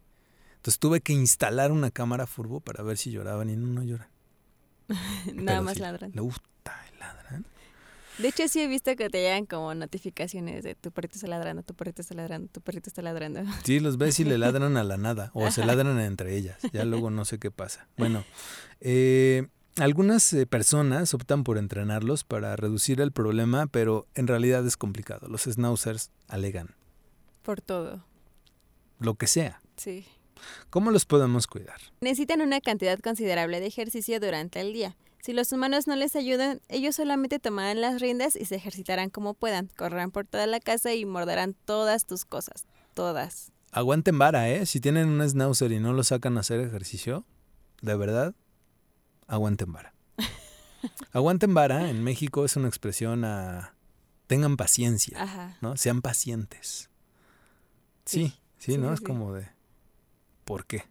Entonces 0.67 0.79
tuve 0.79 0.99
que 0.99 1.13
instalar 1.13 1.71
una 1.71 1.91
cámara 1.91 2.27
furbo 2.27 2.59
para 2.59 2.83
ver 2.83 2.97
si 2.97 3.09
lloraban 3.09 3.49
y 3.49 3.55
no, 3.55 3.67
no 3.67 3.83
lloran. 3.83 4.09
Nada 4.89 5.05
Pero 5.45 5.61
más 5.61 5.75
sí, 5.75 5.79
ladran. 5.79 6.11
Le 6.13 6.19
gusta 6.19 6.75
ladran. 6.99 7.45
De 8.17 8.27
hecho, 8.27 8.49
sí 8.49 8.59
he 8.59 8.67
visto 8.67 8.93
que 8.97 9.09
te 9.09 9.21
llegan 9.21 9.45
como 9.45 9.73
notificaciones 9.73 10.65
de 10.65 10.75
tu 10.75 10.91
perrito 10.91 11.15
está 11.15 11.27
ladrando, 11.27 11.63
tu 11.63 11.73
perrito 11.73 12.01
está 12.01 12.15
ladrando, 12.15 12.49
tu 12.51 12.59
perrito 12.59 12.89
está 12.89 13.01
ladrando. 13.01 13.43
Sí, 13.63 13.79
los 13.79 13.97
ves 13.97 14.19
y 14.19 14.25
le 14.25 14.37
ladran 14.37 14.75
a 14.75 14.83
la 14.83 14.97
nada 14.97 15.31
o 15.33 15.49
se 15.51 15.65
ladran 15.65 16.01
entre 16.01 16.35
ellas. 16.35 16.57
Ya 16.73 16.83
luego 16.83 17.11
no 17.11 17.23
sé 17.23 17.39
qué 17.39 17.49
pasa. 17.49 17.87
Bueno, 17.95 18.25
eh, 18.81 19.47
algunas 19.77 20.33
eh, 20.33 20.47
personas 20.47 21.13
optan 21.13 21.45
por 21.45 21.57
entrenarlos 21.57 22.25
para 22.25 22.57
reducir 22.57 22.99
el 22.99 23.13
problema, 23.13 23.67
pero 23.67 24.05
en 24.15 24.27
realidad 24.27 24.67
es 24.67 24.75
complicado. 24.75 25.29
Los 25.29 25.43
schnauzers 25.43 26.11
alegan 26.27 26.75
Por 27.41 27.61
todo. 27.61 28.03
lo 28.99 29.15
que 29.15 29.27
sea. 29.27 29.61
Sí. 29.77 30.05
¿Cómo 30.69 30.91
los 30.91 31.05
podemos 31.05 31.47
cuidar? 31.47 31.79
Necesitan 32.01 32.41
una 32.41 32.61
cantidad 32.61 32.99
considerable 32.99 33.59
de 33.59 33.67
ejercicio 33.67 34.19
durante 34.19 34.59
el 34.61 34.73
día. 34.73 34.95
Si 35.21 35.33
los 35.33 35.51
humanos 35.51 35.87
no 35.87 35.95
les 35.95 36.15
ayudan, 36.15 36.61
ellos 36.69 36.95
solamente 36.95 37.39
tomarán 37.39 37.81
las 37.81 37.99
riendas 38.01 38.35
y 38.35 38.45
se 38.45 38.55
ejercitarán 38.55 39.09
como 39.09 39.33
puedan. 39.33 39.69
Correrán 39.75 40.11
por 40.11 40.25
toda 40.25 40.47
la 40.47 40.59
casa 40.59 40.93
y 40.93 41.05
morderán 41.05 41.53
todas 41.65 42.05
tus 42.05 42.23
cosas. 42.23 42.65
Todas. 42.93 43.51
Aguanten 43.71 44.17
vara, 44.17 44.49
¿eh? 44.49 44.65
Si 44.65 44.79
tienen 44.79 45.09
un 45.09 45.27
schnauzer 45.27 45.71
y 45.71 45.79
no 45.79 45.91
lo 45.93 46.03
sacan 46.03 46.37
a 46.37 46.39
hacer 46.41 46.59
ejercicio, 46.61 47.25
de 47.81 47.95
verdad, 47.97 48.35
aguanten 49.27 49.71
vara. 49.73 49.93
aguanten 51.11 51.53
vara 51.53 51.89
en 51.89 52.03
México 52.03 52.45
es 52.45 52.55
una 52.55 52.67
expresión 52.69 53.25
a 53.25 53.73
tengan 54.27 54.57
paciencia. 54.57 55.21
Ajá. 55.21 55.57
¿no? 55.61 55.75
Sean 55.77 56.01
pacientes. 56.01 56.89
Sí, 58.05 58.33
Sí, 58.57 58.77
¿no? 58.77 58.87
sí, 58.89 58.93
es 58.93 58.99
sí. 58.99 59.05
como 59.05 59.33
de, 59.33 59.49
¿por 60.47 60.65
qué? 60.65 60.83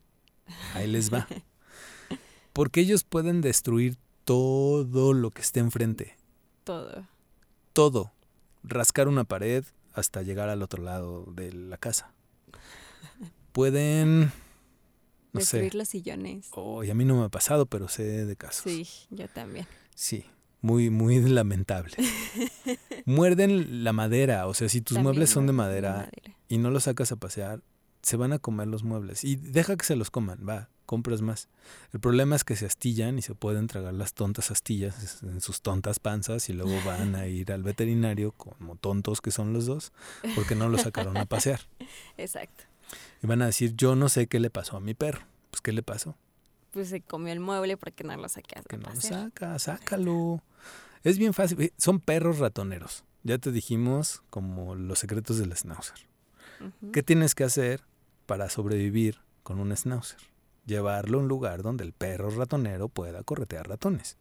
Ahí 0.75 0.87
les 0.93 1.13
va. 1.13 1.27
Porque 2.53 2.81
ellos 2.81 3.03
pueden 3.03 3.41
destruir 3.41 3.97
todo 4.25 5.13
lo 5.15 5.31
que 5.33 5.41
esté 5.43 5.59
enfrente. 5.61 6.17
Todo. 6.63 7.07
Todo. 7.73 8.13
Rascar 8.63 9.09
una 9.09 9.25
pared 9.25 9.65
hasta 9.95 10.23
llegar 10.23 10.49
al 10.51 10.63
otro 10.63 10.83
lado 10.83 11.25
de 11.33 11.53
la 11.53 11.79
casa. 11.79 12.13
Pueden, 13.53 14.21
no 15.33 15.41
Destruir 15.41 15.73
sé. 15.73 15.79
los 15.79 15.89
sillones. 15.89 16.49
Oh, 16.53 16.85
y 16.85 16.91
a 16.91 16.95
mí 16.95 17.05
no 17.07 17.19
me 17.19 17.25
ha 17.25 17.29
pasado, 17.31 17.67
pero 17.67 17.89
sé 17.89 18.27
de 18.27 18.37
casos. 18.37 18.63
Sí, 18.71 18.87
yo 19.11 19.29
también. 19.29 19.67
Sí, 19.95 20.25
muy, 20.61 20.91
muy 20.91 21.21
lamentable. 21.21 21.97
Muerden 23.07 23.83
la 23.85 23.93
madera, 23.95 24.47
o 24.47 24.53
sea, 24.55 24.69
si 24.69 24.81
tus 24.83 24.97
También 24.97 25.13
muebles 25.15 25.31
son 25.31 25.47
de 25.47 25.53
madera. 25.55 26.11
y 26.49 26.59
no 26.59 26.71
los 26.71 26.85
sacas 26.85 27.13
a 27.13 27.17
pasear, 27.17 27.63
se 28.07 28.17
van 28.17 28.33
a 28.33 28.39
comer 28.39 28.69
los 28.69 28.85
muebles. 28.85 29.25
Y 29.25 29.35
deja 29.35 29.77
que 29.77 29.85
se 29.85 29.97
los 29.97 30.13
coman, 30.13 30.39
va, 30.49 30.69
compras 30.87 31.23
más. 31.23 31.49
El 31.93 31.99
problema 31.99 32.37
es 32.37 32.45
que 32.45 32.55
se 32.55 32.65
astillan 32.65 33.19
y 33.19 33.23
se 33.23 33.35
pueden 33.35 33.67
tragar 33.67 33.95
las 33.95 34.15
tontas 34.15 34.53
astillas 34.53 35.25
en 35.25 35.41
sus 35.41 35.61
tontas 35.61 35.99
panzas 35.99 36.49
y 36.49 36.53
luego 36.53 36.79
van 36.85 37.17
a 37.17 37.27
ir 37.27 37.51
al 37.51 37.65
veterinario 37.65 38.31
como 38.31 38.77
tontos 38.77 39.21
que 39.21 39.33
son 39.33 39.53
los 39.53 39.67
dos, 39.67 39.93
porque 40.37 40.55
no 40.55 40.69
los 40.69 40.83
sacaron 40.83 41.17
a 41.17 41.25
pasear. 41.25 41.63
Exacto. 42.17 42.63
Y 43.25 43.27
van 43.27 43.43
a 43.43 43.47
decir, 43.47 43.75
yo 43.75 43.97
no 43.97 44.09
sé 44.09 44.29
qué 44.29 44.39
le 44.39 44.51
pasó 44.51 44.77
a 44.77 44.81
mi 44.81 44.95
perro. 44.95 45.27
Pues, 45.51 45.61
¿qué 45.61 45.73
le 45.73 45.83
pasó? 45.83 46.15
Pues 46.71 46.89
se 46.91 47.01
comió 47.01 47.33
el 47.33 47.41
mueble 47.41 47.77
porque 47.77 48.05
no 48.05 48.17
lo 48.17 48.27
a 48.27 48.29
Que 48.69 48.77
no 48.77 48.89
lo 48.95 49.01
saca, 49.01 49.59
sácalo. 49.59 50.45
Es 51.03 51.19
bien 51.19 51.35
fácil. 51.35 51.61
eh, 51.61 51.73
Son 51.77 51.99
perros 51.99 52.39
ratoneros. 52.39 53.03
Ya 53.25 53.39
te 53.39 53.51
dijimos 53.51 54.23
como 54.31 54.77
los 54.77 55.01
secretos 55.01 55.39
del 55.39 55.57
schnauzer. 55.57 56.07
¿Qué 56.93 57.03
tienes 57.03 57.35
que 57.35 57.43
hacer 57.43 57.83
para 58.27 58.51
sobrevivir 58.51 59.21
con 59.43 59.59
un 59.61 59.75
schnauzer? 59.77 60.19
Llevarlo 60.67 61.19
a 61.19 61.23
un 61.23 61.29
lugar 61.29 61.63
donde 61.63 61.85
el 61.85 61.93
perro 61.93 62.31
ratonero 62.31 62.89
pueda 62.89 63.23
corretear 63.23 63.69
ratones. 63.69 64.17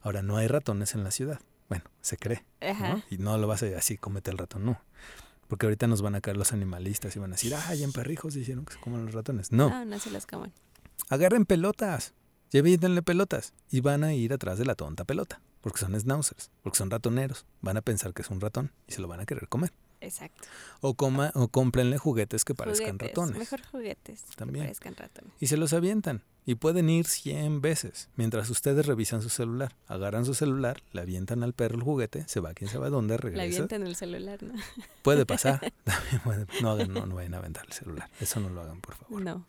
Ahora, 0.00 0.22
no 0.22 0.36
hay 0.38 0.46
ratones 0.48 0.94
en 0.94 1.04
la 1.04 1.10
ciudad. 1.10 1.40
Bueno, 1.68 1.84
se 2.00 2.16
cree. 2.16 2.44
Y 3.10 3.18
no 3.18 3.36
lo 3.38 3.46
vas 3.46 3.62
a 3.62 3.66
así, 3.76 3.96
comete 3.98 4.30
el 4.30 4.38
ratón, 4.38 4.64
no. 4.64 4.80
Porque 5.46 5.66
ahorita 5.66 5.86
nos 5.86 6.00
van 6.00 6.14
a 6.14 6.20
caer 6.20 6.36
los 6.36 6.52
animalistas 6.52 7.14
y 7.16 7.18
van 7.18 7.32
a 7.32 7.34
decir, 7.36 7.54
ay, 7.54 7.82
en 7.82 7.92
perrijos 7.92 8.34
hicieron 8.36 8.64
que 8.64 8.72
se 8.74 8.80
coman 8.80 9.04
los 9.04 9.14
ratones. 9.14 9.52
No, 9.52 9.68
No, 9.68 9.84
no 9.84 9.98
se 9.98 10.10
las 10.10 10.26
coman. 10.26 10.52
agarren 11.08 11.44
pelotas, 11.44 12.14
llévenle 12.50 13.02
pelotas 13.02 13.52
y 13.70 13.80
van 13.80 14.04
a 14.04 14.14
ir 14.14 14.32
atrás 14.32 14.58
de 14.58 14.64
la 14.64 14.74
tonta 14.74 15.04
pelota. 15.04 15.40
Porque 15.60 15.80
son 15.80 15.98
schnauzers, 16.00 16.50
porque 16.62 16.78
son 16.78 16.90
ratoneros. 16.90 17.44
Van 17.60 17.76
a 17.76 17.82
pensar 17.82 18.14
que 18.14 18.22
es 18.22 18.30
un 18.30 18.40
ratón 18.40 18.72
y 18.88 18.92
se 18.92 19.02
lo 19.02 19.08
van 19.08 19.20
a 19.20 19.26
querer 19.26 19.46
comer. 19.48 19.72
Exacto. 20.00 20.48
O, 20.80 20.94
coma, 20.94 21.30
o 21.34 21.48
cómprenle 21.48 21.98
juguetes 21.98 22.44
que 22.44 22.54
parezcan 22.54 22.92
Juguetes, 22.92 23.08
ratones. 23.08 23.38
Mejor 23.38 23.60
juguetes 23.70 24.24
También. 24.36 24.64
que 24.64 24.68
parezcan 24.68 24.96
ratones. 24.96 25.32
Y 25.40 25.46
se 25.48 25.56
los 25.56 25.72
avientan. 25.72 26.22
Y 26.46 26.54
pueden 26.54 26.88
ir 26.88 27.06
100 27.06 27.60
veces. 27.60 28.08
Mientras 28.16 28.48
ustedes 28.48 28.86
revisan 28.86 29.20
su 29.20 29.28
celular. 29.28 29.76
Agarran 29.86 30.24
su 30.24 30.32
celular, 30.34 30.82
le 30.92 31.02
avientan 31.02 31.42
al 31.42 31.52
perro 31.52 31.76
el 31.76 31.82
juguete, 31.82 32.24
se 32.28 32.40
va 32.40 32.54
quién 32.54 32.70
sabe 32.70 32.88
dónde, 32.88 33.18
regresa. 33.18 33.44
avientan 33.44 33.86
el 33.86 33.94
celular, 33.94 34.42
¿no? 34.42 34.54
Puede 35.02 35.26
pasar. 35.26 35.60
También 35.84 36.20
puede- 36.24 36.46
no, 36.62 36.70
hagan, 36.70 36.92
no, 36.94 37.04
no 37.06 37.14
vayan 37.14 37.34
a 37.34 37.38
aventar 37.38 37.66
el 37.66 37.72
celular. 37.72 38.08
Eso 38.20 38.40
no 38.40 38.48
lo 38.48 38.62
hagan, 38.62 38.80
por 38.80 38.94
favor. 38.96 39.20
No. 39.22 39.44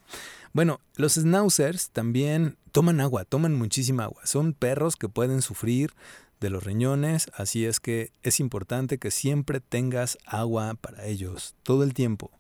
Bueno, 0.54 0.82
los 0.98 1.14
schnauzers 1.14 1.92
también 1.92 2.58
toman 2.74 3.00
agua, 3.00 3.24
toman 3.24 3.56
muchísima 3.56 4.04
agua. 4.04 4.26
Son 4.26 4.52
perros 4.54 4.98
que 4.98 5.08
pueden 5.08 5.42
sufrir 5.42 5.94
de 6.42 6.50
los 6.50 6.64
riñones, 6.64 7.30
así 7.36 7.66
es 7.66 7.80
que 7.80 8.12
es 8.24 8.40
importante 8.40 8.98
que 8.98 9.12
siempre 9.12 9.62
tengas 9.62 10.18
agua 10.26 10.74
para 10.74 11.06
ellos 11.06 11.56
todo 11.64 11.84
el 11.84 11.94
tiempo. 11.94 12.32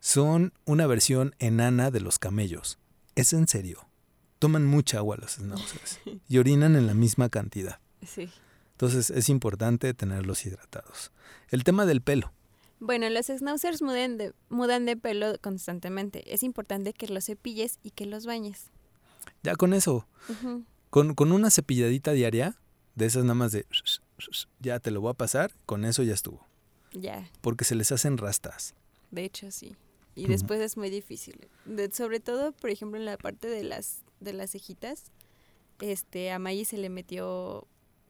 Son 0.00 0.54
una 0.64 0.86
versión 0.86 1.36
enana 1.38 1.90
de 1.90 2.00
los 2.00 2.18
camellos. 2.18 2.78
Es 3.14 3.34
en 3.34 3.46
serio. 3.46 3.86
Toman 4.38 4.66
mucha 4.66 4.96
agua 4.98 5.18
los 5.18 5.32
schnauzers 5.32 6.00
y 6.26 6.38
orinan 6.38 6.74
en 6.74 6.86
la 6.86 6.94
misma 6.94 7.28
cantidad. 7.28 7.78
Sí. 8.04 8.30
Entonces 8.72 9.10
es 9.10 9.28
importante 9.28 9.92
tenerlos 9.92 10.46
hidratados. 10.46 11.12
El 11.50 11.62
tema 11.62 11.84
del 11.84 12.00
pelo. 12.00 12.32
Bueno, 12.78 13.10
los 13.10 13.26
schnauzers 13.26 13.82
mudan 13.82 14.16
de, 14.16 14.32
mudan 14.48 14.86
de 14.86 14.96
pelo 14.96 15.38
constantemente. 15.42 16.32
Es 16.32 16.42
importante 16.42 16.94
que 16.94 17.08
los 17.08 17.26
cepilles 17.26 17.78
y 17.82 17.90
que 17.90 18.06
los 18.06 18.24
bañes. 18.24 18.70
Ya 19.42 19.54
con 19.54 19.74
eso. 19.74 20.06
Con, 20.88 21.14
con 21.14 21.32
una 21.32 21.50
cepilladita 21.50 22.12
diaria, 22.12 22.56
de 23.00 23.06
esas 23.06 23.24
nada 23.24 23.34
más 23.34 23.52
de 23.52 23.66
ya 24.60 24.78
te 24.78 24.90
lo 24.90 25.00
voy 25.00 25.10
a 25.10 25.14
pasar, 25.14 25.52
con 25.66 25.84
eso 25.84 26.02
ya 26.02 26.14
estuvo. 26.14 26.46
Ya, 26.92 27.28
Porque 27.40 27.64
se 27.64 27.74
les 27.74 27.90
hacen 27.92 28.18
rastas. 28.18 28.74
de 29.10 29.24
hecho 29.24 29.50
sí. 29.50 29.76
Y 30.16 30.26
después 30.26 30.60
es 30.60 30.76
muy 30.76 30.90
difícil. 30.90 31.48
De- 31.64 31.90
sobre 31.92 32.20
todo, 32.20 32.52
por 32.52 32.68
ejemplo, 32.70 32.98
en 32.98 33.06
la 33.06 33.16
parte 33.16 33.48
de 33.48 33.62
las 33.64 34.02
de 34.20 34.32
las 34.34 34.50
cejitas, 34.50 35.04
este 35.80 36.30
a 36.30 36.38
Maggie 36.38 36.64
se 36.66 36.76
le 36.76 36.90
metió 36.90 37.66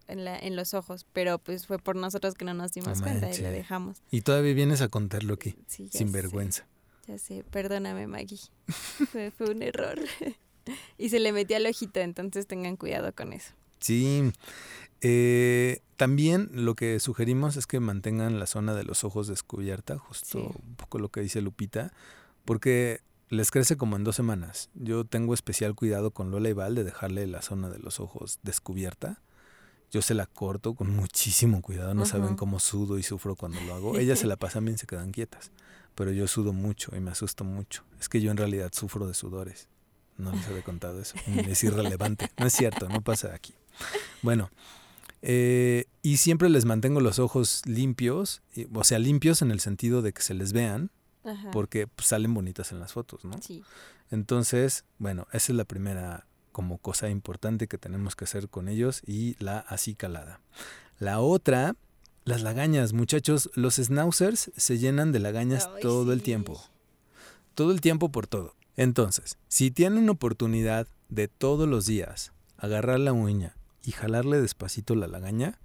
en 0.09 0.25
la 0.25 0.37
en 0.39 0.57
los 0.57 0.75
ojos, 0.75 1.07
pero 1.13 1.39
pues 1.39 1.67
fue 1.67 1.79
por 1.79 1.95
nosotros 1.95 2.35
que 2.35 2.45
no 2.45 2.53
nos 2.55 2.73
dimos 2.73 3.01
cuenta 3.01 3.31
y 3.31 3.39
le 3.39 3.51
dejamos. 3.51 4.03
Y 4.11 4.23
todavía 4.23 4.55
vienes 4.55 4.81
a 4.81 4.89
contarlo 4.89 5.35
aquí, 5.35 5.55
Sí, 5.69 5.89
sin 5.93 6.09
sé, 6.09 6.13
vergüenza. 6.13 6.67
Ya 7.07 7.19
sé, 7.19 7.45
perdóname 7.51 8.07
Maggie. 8.09 8.41
fue, 9.13 9.31
fue 9.31 9.51
un 9.51 9.63
error. 9.63 9.99
y 10.99 11.11
se 11.11 11.21
le 11.21 11.33
metió 11.33 11.57
al 11.59 11.67
ojito, 11.67 12.01
entonces 12.01 12.47
tengan 12.47 12.77
cuidado 12.77 13.15
con 13.15 13.33
eso. 13.33 13.53
Sí. 13.81 14.33
Eh, 15.01 15.81
también 15.97 16.51
lo 16.53 16.75
que 16.75 17.01
sugerimos 17.01 17.57
es 17.57 17.67
que 17.67 17.81
mantengan 17.81 18.39
la 18.39 18.47
zona 18.47 18.75
de 18.75 18.85
los 18.85 19.05
ojos 19.05 19.27
descubierta, 19.27 19.99
justo 19.99 20.39
un 20.39 20.77
poco 20.77 20.99
lo 20.99 21.11
que 21.11 21.21
dice 21.21 21.41
Lupita, 21.41 21.93
porque 22.45 23.01
les 23.29 23.51
crece 23.51 23.77
como 23.77 23.97
en 23.97 24.05
dos 24.05 24.17
semanas. 24.17 24.71
Yo 24.75 25.05
tengo 25.05 25.35
especial 25.35 25.75
cuidado 25.75 26.11
con 26.11 26.31
Lola 26.31 26.49
y 26.49 26.53
Val 26.53 26.75
de 26.75 26.85
dejarle 26.85 27.27
la 27.27 27.43
zona 27.43 27.69
de 27.71 27.79
los 27.79 28.01
ojos 28.01 28.39
descubierta. 28.43 29.23
Yo 29.91 30.03
se 30.03 30.15
la 30.15 30.27
corto 30.27 30.75
con 30.75 30.95
muchísimo 30.95 31.63
cuidado, 31.63 31.95
no 31.95 32.07
saben 32.07 32.37
cómo 32.37 32.61
sudo 32.61 32.97
y 32.99 33.03
sufro 33.03 33.35
cuando 33.35 33.61
lo 33.63 33.75
hago. 33.75 33.97
Ellas 33.99 34.21
se 34.21 34.27
la 34.27 34.37
pasan 34.37 34.65
bien, 34.65 34.79
se 34.79 34.87
quedan 34.87 35.11
quietas, 35.11 35.51
pero 35.95 36.13
yo 36.13 36.29
sudo 36.29 36.53
mucho 36.53 36.95
y 36.97 37.01
me 37.01 37.11
asusto 37.11 37.45
mucho. 37.45 37.85
Es 37.99 38.09
que 38.09 38.21
yo 38.21 38.31
en 38.31 38.37
realidad 38.37 38.71
sufro 38.73 39.07
de 39.07 39.15
sudores. 39.15 39.69
No 40.17 40.33
les 40.33 40.47
había 40.49 40.63
contado 40.63 41.01
eso. 41.01 41.17
Es 41.27 41.65
irrelevante. 41.65 42.31
No 42.39 42.47
es 42.47 42.53
cierto, 42.53 42.89
no 42.89 43.01
pasa 43.01 43.35
aquí. 43.35 43.55
Bueno, 44.23 44.51
eh, 45.23 45.87
y 46.03 46.19
siempre 46.19 46.49
les 46.49 46.65
mantengo 46.65 47.01
los 47.01 47.19
ojos 47.19 47.63
limpios, 47.67 48.43
o 48.73 48.85
sea, 48.85 48.99
limpios 48.99 49.43
en 49.43 49.51
el 49.51 49.61
sentido 49.61 50.03
de 50.03 50.13
que 50.13 50.23
se 50.23 50.35
les 50.35 50.53
vean, 50.53 50.91
porque 51.53 51.87
pues, 51.87 52.09
salen 52.09 52.33
bonitas 52.33 52.73
en 52.73 52.81
las 52.81 52.93
fotos, 52.93 53.25
¿no? 53.25 53.41
Sí. 53.43 53.63
Entonces, 54.11 54.85
bueno, 54.99 55.27
esa 55.33 55.53
es 55.53 55.57
la 55.57 55.65
primera 55.65 56.27
como 56.53 56.79
cosa 56.79 57.09
importante 57.09 57.69
que 57.69 57.79
tenemos 57.79 58.17
que 58.17 58.25
hacer 58.25 58.49
con 58.49 58.69
ellos 58.69 59.03
y 59.07 59.37
la 59.39 59.59
así 59.59 59.95
calada. 59.95 60.41
La 60.99 61.21
otra, 61.21 61.77
las 62.25 62.43
lagañas, 62.43 62.93
muchachos, 62.93 63.51
los 63.55 63.77
schnauzers 63.77 64.51
se 64.57 64.79
llenan 64.79 65.13
de 65.13 65.21
lagañas 65.21 65.69
todo 65.81 66.13
el 66.13 66.23
tiempo. 66.23 66.61
Todo 67.55 67.73
el 67.73 67.81
tiempo 67.81 68.11
por 68.11 68.27
todo. 68.27 68.55
Entonces, 68.77 69.39
si 69.49 69.71
tienen 69.71 70.09
oportunidad 70.09 70.89
de 71.09 71.29
todos 71.29 71.69
los 71.69 71.87
días 71.87 72.33
agarrar 72.57 73.01
la 73.01 73.13
uña 73.13 73.57
y 73.85 73.93
jalarle 73.93 74.41
despacito 74.41 74.95
la 74.95 75.07
lagaña, 75.07 75.59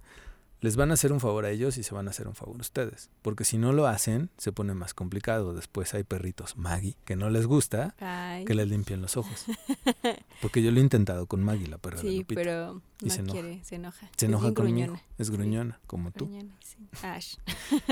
les 0.60 0.76
van 0.76 0.90
a 0.90 0.94
hacer 0.94 1.12
un 1.12 1.20
favor 1.20 1.44
a 1.44 1.50
ellos 1.50 1.76
y 1.76 1.82
se 1.82 1.94
van 1.94 2.08
a 2.08 2.10
hacer 2.10 2.26
un 2.26 2.34
favor 2.34 2.56
a 2.56 2.60
ustedes. 2.60 3.10
Porque 3.22 3.44
si 3.44 3.58
no 3.58 3.72
lo 3.72 3.86
hacen, 3.86 4.30
se 4.38 4.52
pone 4.52 4.74
más 4.74 4.94
complicado. 4.94 5.52
Después 5.52 5.92
hay 5.94 6.02
perritos 6.02 6.56
Maggie 6.56 6.96
que 7.04 7.14
no 7.14 7.28
les 7.30 7.46
gusta 7.46 7.94
que 8.46 8.54
les 8.54 8.68
limpien 8.68 9.02
los 9.02 9.16
ojos. 9.16 9.44
Porque 10.42 10.62
yo 10.62 10.70
lo 10.70 10.78
he 10.78 10.82
intentado 10.82 11.26
con 11.26 11.42
Maggie, 11.42 11.66
la 11.66 11.78
perra 11.78 12.00
de 12.00 12.10
Lupita. 12.10 12.40
pero 12.40 12.82
no 13.02 13.10
se 13.10 13.20
enoja. 13.20 13.32
quiere, 13.32 13.64
se 13.64 13.74
enoja. 13.74 14.10
Se 14.16 14.26
enoja 14.26 14.54
conmigo. 14.54 14.98
Es 15.18 15.30
gruñona, 15.30 15.78
como 15.86 16.12
tú. 16.12 16.30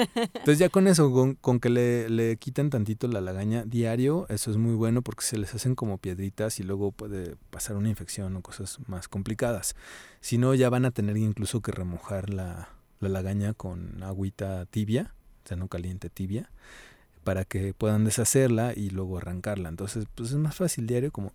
Entonces 0.00 0.58
ya 0.58 0.70
con 0.70 0.86
eso, 0.86 1.36
con, 1.40 1.60
que 1.60 1.68
le, 1.68 2.08
le, 2.08 2.36
quiten 2.36 2.70
tantito 2.70 3.06
la 3.08 3.20
lagaña 3.20 3.64
diario, 3.64 4.26
eso 4.30 4.50
es 4.50 4.56
muy 4.56 4.74
bueno 4.74 5.02
porque 5.02 5.24
se 5.24 5.36
les 5.36 5.54
hacen 5.54 5.74
como 5.74 5.98
piedritas 5.98 6.58
y 6.58 6.62
luego 6.62 6.90
puede 6.90 7.36
pasar 7.50 7.76
una 7.76 7.90
infección 7.90 8.34
o 8.36 8.42
cosas 8.42 8.78
más 8.86 9.08
complicadas. 9.08 9.76
Si 10.20 10.38
no, 10.38 10.54
ya 10.54 10.70
van 10.70 10.86
a 10.86 10.90
tener 10.90 11.18
incluso 11.18 11.60
que 11.60 11.72
remojar 11.72 12.30
la, 12.30 12.70
la 13.00 13.08
lagaña 13.10 13.52
con 13.52 14.02
agüita 14.02 14.64
tibia, 14.66 15.14
o 15.44 15.48
sea, 15.48 15.56
no 15.58 15.68
caliente, 15.68 16.08
tibia, 16.08 16.50
para 17.24 17.44
que 17.44 17.74
puedan 17.74 18.04
deshacerla 18.04 18.72
y 18.74 18.88
luego 18.88 19.18
arrancarla. 19.18 19.68
Entonces, 19.68 20.06
pues 20.14 20.30
es 20.30 20.36
más 20.36 20.56
fácil 20.56 20.86
diario 20.86 21.12
como... 21.12 21.32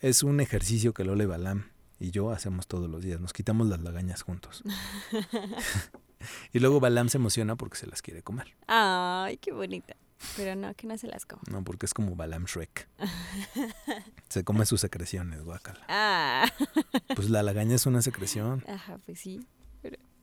Es 0.00 0.22
un 0.22 0.40
ejercicio 0.40 0.94
que 0.94 1.04
Lola 1.04 1.26
Balam 1.26 1.64
y 1.98 2.10
yo 2.10 2.30
hacemos 2.30 2.66
todos 2.66 2.88
los 2.88 3.02
días. 3.02 3.20
Nos 3.20 3.32
quitamos 3.32 3.66
las 3.66 3.80
lagañas 3.80 4.22
juntos. 4.22 4.62
y 6.52 6.58
luego 6.60 6.80
Balam 6.80 7.08
se 7.08 7.18
emociona 7.18 7.56
porque 7.56 7.76
se 7.76 7.86
las 7.86 8.02
quiere 8.02 8.22
comer. 8.22 8.54
Ay, 8.66 9.36
qué 9.38 9.52
bonita. 9.52 9.96
Pero 10.36 10.56
no, 10.56 10.74
que 10.74 10.86
no 10.86 10.98
se 10.98 11.06
las 11.06 11.26
coma. 11.26 11.42
No, 11.50 11.62
porque 11.62 11.86
es 11.86 11.94
como 11.94 12.16
Balam 12.16 12.44
Shrek. 12.44 12.88
se 14.28 14.44
come 14.44 14.66
sus 14.66 14.80
secreciones, 14.80 15.44
guacala. 15.44 15.80
Ah. 15.88 16.48
pues 17.14 17.30
la 17.30 17.42
lagaña 17.42 17.76
es 17.76 17.86
una 17.86 18.02
secreción. 18.02 18.64
Ajá, 18.68 18.98
pues 19.06 19.20
sí. 19.20 19.40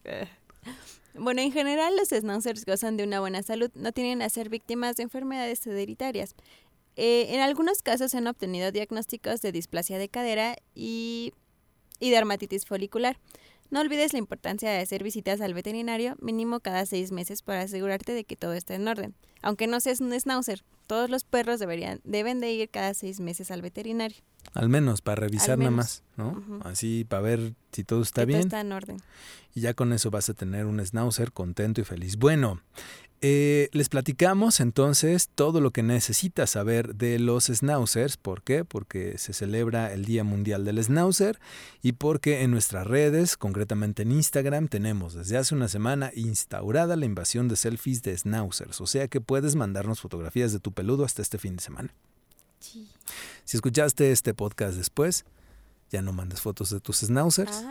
Eh. 0.04 0.28
Bueno, 1.14 1.40
en 1.40 1.50
general 1.50 1.96
los 1.96 2.10
schnauzers 2.10 2.66
gozan 2.66 2.96
de 2.96 3.04
una 3.04 3.20
buena 3.20 3.42
salud, 3.42 3.70
no 3.74 3.92
tienen 3.92 4.20
a 4.20 4.28
ser 4.28 4.50
víctimas 4.50 4.96
de 4.96 5.04
enfermedades 5.04 5.66
hereditarias. 5.66 6.34
Eh, 6.96 7.34
en 7.34 7.40
algunos 7.40 7.82
casos 7.82 8.10
se 8.10 8.18
han 8.18 8.26
obtenido 8.26 8.72
diagnósticos 8.72 9.40
de 9.42 9.52
displasia 9.52 9.98
de 9.98 10.08
cadera 10.08 10.56
y, 10.74 11.32
y 12.00 12.10
dermatitis 12.10 12.66
folicular. 12.66 13.18
No 13.70 13.80
olvides 13.80 14.12
la 14.12 14.20
importancia 14.20 14.70
de 14.70 14.78
hacer 14.78 15.02
visitas 15.02 15.40
al 15.40 15.54
veterinario 15.54 16.16
mínimo 16.20 16.60
cada 16.60 16.86
seis 16.86 17.10
meses 17.10 17.42
para 17.42 17.62
asegurarte 17.62 18.12
de 18.12 18.24
que 18.24 18.36
todo 18.36 18.52
está 18.52 18.74
en 18.74 18.86
orden. 18.86 19.14
Aunque 19.42 19.66
no 19.66 19.80
seas 19.80 20.00
un 20.00 20.12
schnauzer, 20.12 20.62
todos 20.86 21.10
los 21.10 21.24
perros 21.24 21.58
deberían, 21.58 22.00
deben 22.04 22.40
de 22.40 22.52
ir 22.52 22.68
cada 22.68 22.94
seis 22.94 23.20
meses 23.20 23.50
al 23.50 23.62
veterinario. 23.62 24.18
Al 24.54 24.68
menos, 24.68 25.02
para 25.02 25.20
revisar 25.20 25.58
nada 25.58 25.70
más, 25.70 26.02
¿no? 26.16 26.42
Así, 26.62 27.04
para 27.04 27.22
ver 27.22 27.54
si 27.72 27.84
todo 27.84 28.02
está 28.02 28.24
bien. 28.24 28.40
Todo 28.40 28.46
está 28.46 28.60
en 28.60 28.72
orden. 28.72 28.96
Y 29.54 29.60
ya 29.60 29.74
con 29.74 29.92
eso 29.92 30.10
vas 30.10 30.28
a 30.28 30.34
tener 30.34 30.66
un 30.66 30.84
schnauzer 30.84 31.32
contento 31.32 31.80
y 31.80 31.84
feliz. 31.84 32.16
Bueno, 32.16 32.60
eh, 33.22 33.70
les 33.72 33.88
platicamos 33.88 34.60
entonces 34.60 35.30
todo 35.34 35.62
lo 35.62 35.70
que 35.70 35.82
necesitas 35.82 36.50
saber 36.50 36.94
de 36.96 37.18
los 37.18 37.46
schnauzers. 37.46 38.18
¿Por 38.18 38.42
qué? 38.42 38.64
Porque 38.64 39.16
se 39.16 39.32
celebra 39.32 39.92
el 39.92 40.04
Día 40.04 40.22
Mundial 40.22 40.66
del 40.66 40.82
Schnauzer 40.84 41.38
y 41.80 41.92
porque 41.92 42.42
en 42.42 42.50
nuestras 42.50 42.86
redes, 42.86 43.38
concretamente 43.38 44.02
en 44.02 44.12
Instagram, 44.12 44.68
tenemos 44.68 45.14
desde 45.14 45.38
hace 45.38 45.54
una 45.54 45.68
semana 45.68 46.10
instaurada 46.14 46.94
la 46.94 47.06
invasión 47.06 47.48
de 47.48 47.56
selfies 47.56 48.02
de 48.02 48.16
schnauzers. 48.16 48.82
O 48.82 48.86
sea 48.86 49.08
que 49.08 49.22
puedes 49.22 49.56
mandarnos 49.56 50.00
fotografías 50.00 50.52
de 50.52 50.60
tu 50.60 50.72
peludo 50.76 51.04
hasta 51.04 51.22
este 51.22 51.38
fin 51.38 51.56
de 51.56 51.62
semana. 51.62 51.92
Sí. 52.60 52.88
Si 53.44 53.56
escuchaste 53.56 54.12
este 54.12 54.34
podcast 54.34 54.76
después, 54.76 55.24
ya 55.90 56.02
no 56.02 56.12
mandes 56.12 56.40
fotos 56.40 56.70
de 56.70 56.78
tus 56.78 56.98
schnauzers. 56.98 57.64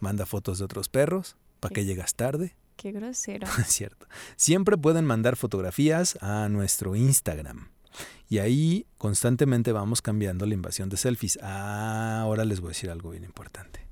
Manda 0.00 0.24
fotos 0.24 0.58
de 0.58 0.64
otros 0.64 0.88
perros. 0.88 1.36
¿Para 1.60 1.74
qué 1.74 1.84
llegas 1.84 2.14
tarde? 2.14 2.56
Qué 2.76 2.92
grosero. 2.92 3.46
Es 3.58 3.68
cierto. 3.68 4.06
Siempre 4.36 4.78
pueden 4.78 5.04
mandar 5.04 5.36
fotografías 5.36 6.16
a 6.22 6.48
nuestro 6.48 6.96
Instagram. 6.96 7.68
Y 8.28 8.38
ahí 8.38 8.86
constantemente 8.98 9.72
vamos 9.72 10.02
cambiando 10.02 10.46
la 10.46 10.54
invasión 10.54 10.88
de 10.88 10.96
selfies. 10.96 11.38
Ah, 11.42 12.20
ahora 12.22 12.44
les 12.44 12.60
voy 12.60 12.68
a 12.68 12.72
decir 12.72 12.90
algo 12.90 13.10
bien 13.10 13.24
importante. 13.24 13.86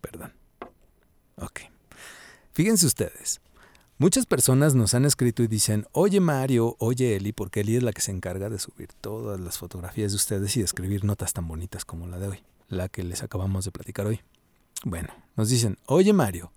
Perdón. 0.00 0.32
Ok. 1.36 1.60
Fíjense 2.52 2.86
ustedes. 2.86 3.40
Muchas 3.96 4.26
personas 4.26 4.74
nos 4.74 4.92
han 4.94 5.04
escrito 5.04 5.44
y 5.44 5.46
dicen, 5.46 5.86
oye 5.92 6.18
Mario, 6.18 6.74
oye 6.80 7.14
Eli, 7.14 7.32
porque 7.32 7.60
Eli 7.60 7.76
es 7.76 7.82
la 7.84 7.92
que 7.92 8.00
se 8.00 8.10
encarga 8.10 8.50
de 8.50 8.58
subir 8.58 8.88
todas 9.00 9.38
las 9.38 9.56
fotografías 9.56 10.10
de 10.10 10.16
ustedes 10.16 10.56
y 10.56 10.60
de 10.60 10.64
escribir 10.64 11.04
notas 11.04 11.32
tan 11.32 11.46
bonitas 11.46 11.84
como 11.84 12.08
la 12.08 12.18
de 12.18 12.26
hoy, 12.26 12.42
la 12.68 12.88
que 12.88 13.04
les 13.04 13.22
acabamos 13.22 13.64
de 13.64 13.70
platicar 13.70 14.06
hoy. 14.06 14.20
Bueno, 14.84 15.10
nos 15.36 15.48
dicen, 15.48 15.78
oye 15.86 16.12
Mario, 16.12 16.52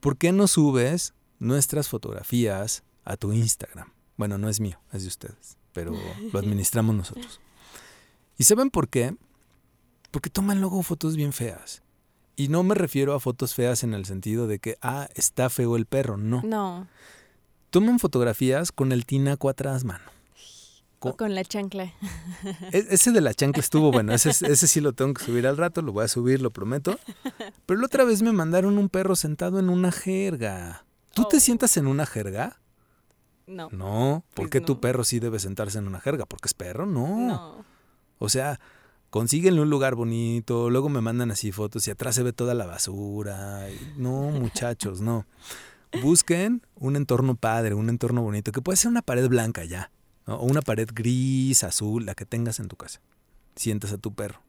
¿por 0.00 0.18
qué 0.18 0.32
no 0.32 0.46
subes 0.46 1.14
nuestras 1.38 1.88
fotografías 1.88 2.82
a 3.06 3.16
tu 3.16 3.32
Instagram? 3.32 3.90
Bueno, 4.18 4.36
no 4.36 4.50
es 4.50 4.60
mío, 4.60 4.78
es 4.92 5.00
de 5.02 5.08
ustedes, 5.08 5.56
pero 5.72 5.94
lo 6.30 6.38
administramos 6.38 6.94
nosotros. 6.94 7.40
¿Y 8.36 8.44
saben 8.44 8.68
por 8.68 8.90
qué? 8.90 9.16
Porque 10.10 10.28
toman 10.28 10.60
luego 10.60 10.82
fotos 10.82 11.16
bien 11.16 11.32
feas. 11.32 11.82
Y 12.36 12.48
no 12.48 12.62
me 12.62 12.74
refiero 12.74 13.14
a 13.14 13.20
fotos 13.20 13.54
feas 13.54 13.84
en 13.84 13.94
el 13.94 14.06
sentido 14.06 14.46
de 14.46 14.58
que, 14.58 14.78
ah, 14.80 15.08
está 15.14 15.50
feo 15.50 15.76
el 15.76 15.86
perro, 15.86 16.16
no. 16.16 16.42
No. 16.42 16.88
Toman 17.70 17.98
fotografías 17.98 18.72
con 18.72 18.92
el 18.92 19.06
tinaco 19.06 19.48
atrás, 19.48 19.84
mano. 19.84 20.04
Con, 20.98 21.12
o 21.12 21.16
con 21.16 21.34
la 21.34 21.44
chancla. 21.44 21.92
E, 22.72 22.86
ese 22.90 23.10
de 23.10 23.20
la 23.20 23.34
chancla 23.34 23.60
estuvo 23.60 23.90
bueno, 23.90 24.14
ese, 24.14 24.30
ese 24.30 24.66
sí 24.68 24.80
lo 24.80 24.92
tengo 24.92 25.14
que 25.14 25.24
subir 25.24 25.46
al 25.46 25.56
rato, 25.56 25.82
lo 25.82 25.92
voy 25.92 26.04
a 26.04 26.08
subir, 26.08 26.40
lo 26.40 26.50
prometo. 26.50 26.98
Pero 27.66 27.80
la 27.80 27.86
otra 27.86 28.04
vez 28.04 28.22
me 28.22 28.32
mandaron 28.32 28.78
un 28.78 28.88
perro 28.88 29.16
sentado 29.16 29.58
en 29.58 29.68
una 29.68 29.90
jerga. 29.90 30.84
¿Tú 31.12 31.24
te 31.28 31.36
oh. 31.36 31.40
sientas 31.40 31.76
en 31.76 31.86
una 31.86 32.06
jerga? 32.06 32.60
No. 33.46 33.68
No, 33.72 34.24
¿por 34.34 34.48
qué 34.48 34.60
tu 34.60 34.80
perro 34.80 35.04
sí 35.04 35.18
debe 35.18 35.38
sentarse 35.38 35.78
en 35.78 35.86
una 35.86 36.00
jerga? 36.00 36.24
¿Porque 36.24 36.46
es 36.46 36.54
perro? 36.54 36.86
No. 36.86 37.26
no. 37.26 37.64
O 38.18 38.28
sea, 38.28 38.60
consíguenle 39.12 39.60
un 39.60 39.68
lugar 39.68 39.94
bonito, 39.94 40.70
luego 40.70 40.88
me 40.88 41.02
mandan 41.02 41.30
así 41.30 41.52
fotos 41.52 41.86
y 41.86 41.90
atrás 41.90 42.14
se 42.14 42.22
ve 42.22 42.32
toda 42.32 42.54
la 42.54 42.64
basura. 42.64 43.66
No, 43.98 44.30
muchachos, 44.30 45.02
no. 45.02 45.26
Busquen 46.00 46.62
un 46.76 46.96
entorno 46.96 47.36
padre, 47.36 47.74
un 47.74 47.90
entorno 47.90 48.22
bonito, 48.22 48.52
que 48.52 48.62
puede 48.62 48.78
ser 48.78 48.90
una 48.90 49.02
pared 49.02 49.28
blanca 49.28 49.66
ya, 49.66 49.92
o 50.24 50.46
una 50.46 50.62
pared 50.62 50.88
gris, 50.94 51.62
azul, 51.62 52.06
la 52.06 52.14
que 52.14 52.24
tengas 52.24 52.58
en 52.58 52.68
tu 52.68 52.76
casa. 52.76 53.02
Sientas 53.54 53.92
a 53.92 53.98
tu 53.98 54.14
perro. 54.14 54.40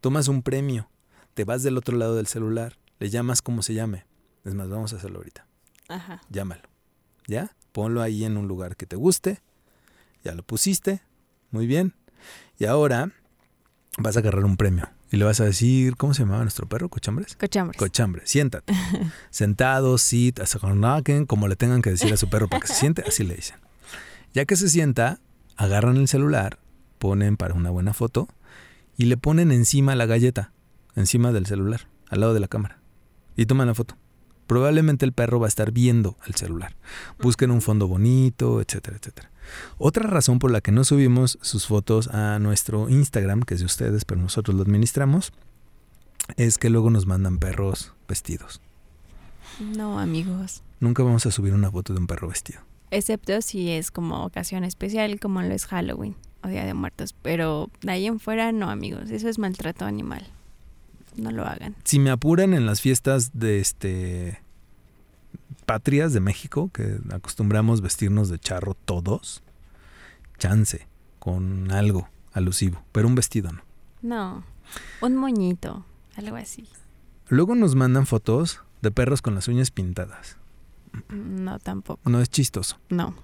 Tomas 0.00 0.28
un 0.28 0.42
premio, 0.42 0.88
te 1.34 1.42
vas 1.42 1.64
del 1.64 1.76
otro 1.76 1.96
lado 1.96 2.14
del 2.14 2.28
celular, 2.28 2.78
le 3.00 3.10
llamas 3.10 3.42
como 3.42 3.62
se 3.62 3.74
llame. 3.74 4.06
Es 4.44 4.54
más, 4.54 4.68
vamos 4.68 4.92
a 4.92 4.96
hacerlo 4.96 5.18
ahorita. 5.18 5.44
Ajá. 5.88 6.20
Llámalo. 6.30 6.68
¿Ya? 7.26 7.50
Ponlo 7.72 8.00
ahí 8.00 8.24
en 8.24 8.36
un 8.36 8.46
lugar 8.46 8.76
que 8.76 8.86
te 8.86 8.94
guste. 8.94 9.40
Ya 10.22 10.34
lo 10.36 10.44
pusiste. 10.44 11.02
Muy 11.50 11.66
bien. 11.66 11.94
Y 12.58 12.66
ahora 12.66 13.10
vas 13.98 14.16
a 14.16 14.20
agarrar 14.20 14.44
un 14.44 14.56
premio. 14.56 14.88
Y 15.10 15.16
le 15.16 15.24
vas 15.24 15.40
a 15.40 15.44
decir, 15.44 15.96
¿cómo 15.96 16.14
se 16.14 16.22
llamaba 16.22 16.42
nuestro 16.42 16.68
perro? 16.68 16.88
¿Cochambres? 16.88 17.36
Cochambres. 17.36 17.78
Cochambres. 17.78 18.30
Siéntate. 18.30 18.72
Sentado, 19.30 19.98
sit, 19.98 20.40
como 21.26 21.48
le 21.48 21.56
tengan 21.56 21.82
que 21.82 21.90
decir 21.90 22.12
a 22.12 22.16
su 22.16 22.28
perro 22.28 22.48
para 22.48 22.60
que 22.60 22.68
se 22.68 22.74
siente, 22.74 23.04
así 23.06 23.24
le 23.24 23.34
dicen. 23.34 23.56
Ya 24.32 24.44
que 24.44 24.56
se 24.56 24.68
sienta, 24.68 25.20
agarran 25.56 25.96
el 25.96 26.08
celular, 26.08 26.58
ponen 26.98 27.36
para 27.36 27.54
una 27.54 27.70
buena 27.70 27.92
foto 27.92 28.28
y 28.96 29.04
le 29.04 29.16
ponen 29.16 29.52
encima 29.52 29.94
la 29.94 30.06
galleta, 30.06 30.52
encima 30.96 31.32
del 31.32 31.46
celular 31.46 31.88
al 32.10 32.20
lado 32.20 32.34
de 32.34 32.40
la 32.40 32.48
cámara 32.48 32.78
y 33.36 33.46
toman 33.46 33.66
la 33.66 33.74
foto. 33.74 33.96
Probablemente 34.46 35.04
el 35.04 35.12
perro 35.12 35.40
va 35.40 35.46
a 35.46 35.48
estar 35.48 35.72
viendo 35.72 36.16
el 36.26 36.34
celular. 36.34 36.76
Busquen 37.20 37.50
un 37.50 37.62
fondo 37.62 37.88
bonito, 37.88 38.60
etcétera, 38.60 38.98
etcétera. 38.98 39.30
Otra 39.78 40.06
razón 40.06 40.38
por 40.38 40.50
la 40.50 40.60
que 40.60 40.72
no 40.72 40.84
subimos 40.84 41.38
sus 41.42 41.66
fotos 41.66 42.08
a 42.08 42.38
nuestro 42.38 42.88
Instagram, 42.88 43.42
que 43.42 43.54
es 43.54 43.60
de 43.60 43.66
ustedes, 43.66 44.04
pero 44.04 44.20
nosotros 44.20 44.56
lo 44.56 44.62
administramos, 44.62 45.32
es 46.36 46.58
que 46.58 46.70
luego 46.70 46.90
nos 46.90 47.06
mandan 47.06 47.38
perros 47.38 47.92
vestidos. 48.08 48.60
No, 49.60 49.98
amigos. 49.98 50.62
Nunca 50.80 51.02
vamos 51.02 51.26
a 51.26 51.30
subir 51.30 51.52
una 51.54 51.70
foto 51.70 51.92
de 51.92 52.00
un 52.00 52.06
perro 52.06 52.28
vestido. 52.28 52.60
Excepto 52.90 53.40
si 53.42 53.70
es 53.70 53.90
como 53.90 54.24
ocasión 54.24 54.64
especial, 54.64 55.18
como 55.20 55.42
lo 55.42 55.52
es 55.52 55.66
Halloween 55.66 56.16
o 56.42 56.48
Día 56.48 56.64
de 56.64 56.74
Muertos. 56.74 57.14
Pero 57.22 57.70
de 57.82 57.92
ahí 57.92 58.06
en 58.06 58.20
fuera, 58.20 58.52
no, 58.52 58.70
amigos. 58.70 59.10
Eso 59.10 59.28
es 59.28 59.38
maltrato 59.38 59.84
animal. 59.84 60.26
No 61.16 61.30
lo 61.30 61.44
hagan. 61.44 61.76
Si 61.84 61.98
me 61.98 62.10
apuran 62.10 62.54
en 62.54 62.66
las 62.66 62.80
fiestas 62.80 63.30
de 63.38 63.60
este 63.60 64.40
patrias 65.64 66.12
de 66.12 66.20
México, 66.20 66.70
que 66.72 66.98
acostumbramos 67.10 67.80
vestirnos 67.80 68.28
de 68.28 68.38
charro 68.38 68.74
todos, 68.74 69.42
chance, 70.38 70.86
con 71.18 71.70
algo 71.70 72.08
alusivo, 72.32 72.82
pero 72.92 73.08
un 73.08 73.14
vestido 73.14 73.52
no. 73.52 73.62
No, 74.02 74.44
un 75.00 75.16
moñito, 75.16 75.84
algo 76.16 76.36
así. 76.36 76.68
Luego 77.28 77.54
nos 77.54 77.74
mandan 77.74 78.06
fotos 78.06 78.60
de 78.82 78.90
perros 78.90 79.22
con 79.22 79.34
las 79.34 79.48
uñas 79.48 79.70
pintadas. 79.70 80.36
No, 81.08 81.58
tampoco. 81.58 82.08
No 82.08 82.20
es 82.20 82.28
chistoso. 82.28 82.78
No. 82.90 83.14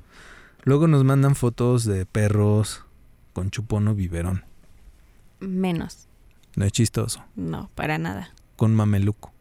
Luego 0.63 0.89
nos 0.89 1.05
mandan 1.05 1.35
fotos 1.37 1.85
de 1.85 2.07
perros 2.07 2.85
con 3.33 3.51
chupón 3.51 3.89
o 3.89 3.95
biberón. 3.95 4.45
Menos. 5.41 6.09
No 6.57 6.65
es 6.65 6.73
chistoso. 6.73 7.25
No, 7.37 7.71
para 7.75 7.99
nada. 7.99 8.35
Con 8.57 8.75
mameluco. 8.75 9.33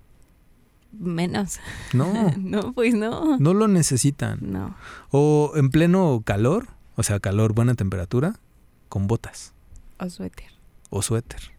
Menos. 0.92 1.60
No. 1.94 2.34
no, 2.38 2.74
pues 2.74 2.94
no. 2.94 3.38
No 3.38 3.54
lo 3.54 3.68
necesitan. 3.68 4.40
No. 4.42 4.76
O 5.12 5.54
en 5.56 5.70
pleno 5.70 6.22
calor, 6.26 6.68
o 6.96 7.04
sea, 7.04 7.20
calor, 7.20 7.54
buena 7.54 7.76
temperatura, 7.76 8.40
con 8.88 9.08
botas. 9.08 9.54
O 10.00 10.10
suéter. 10.10 10.52
O 10.90 11.02
suéter. 11.02 11.52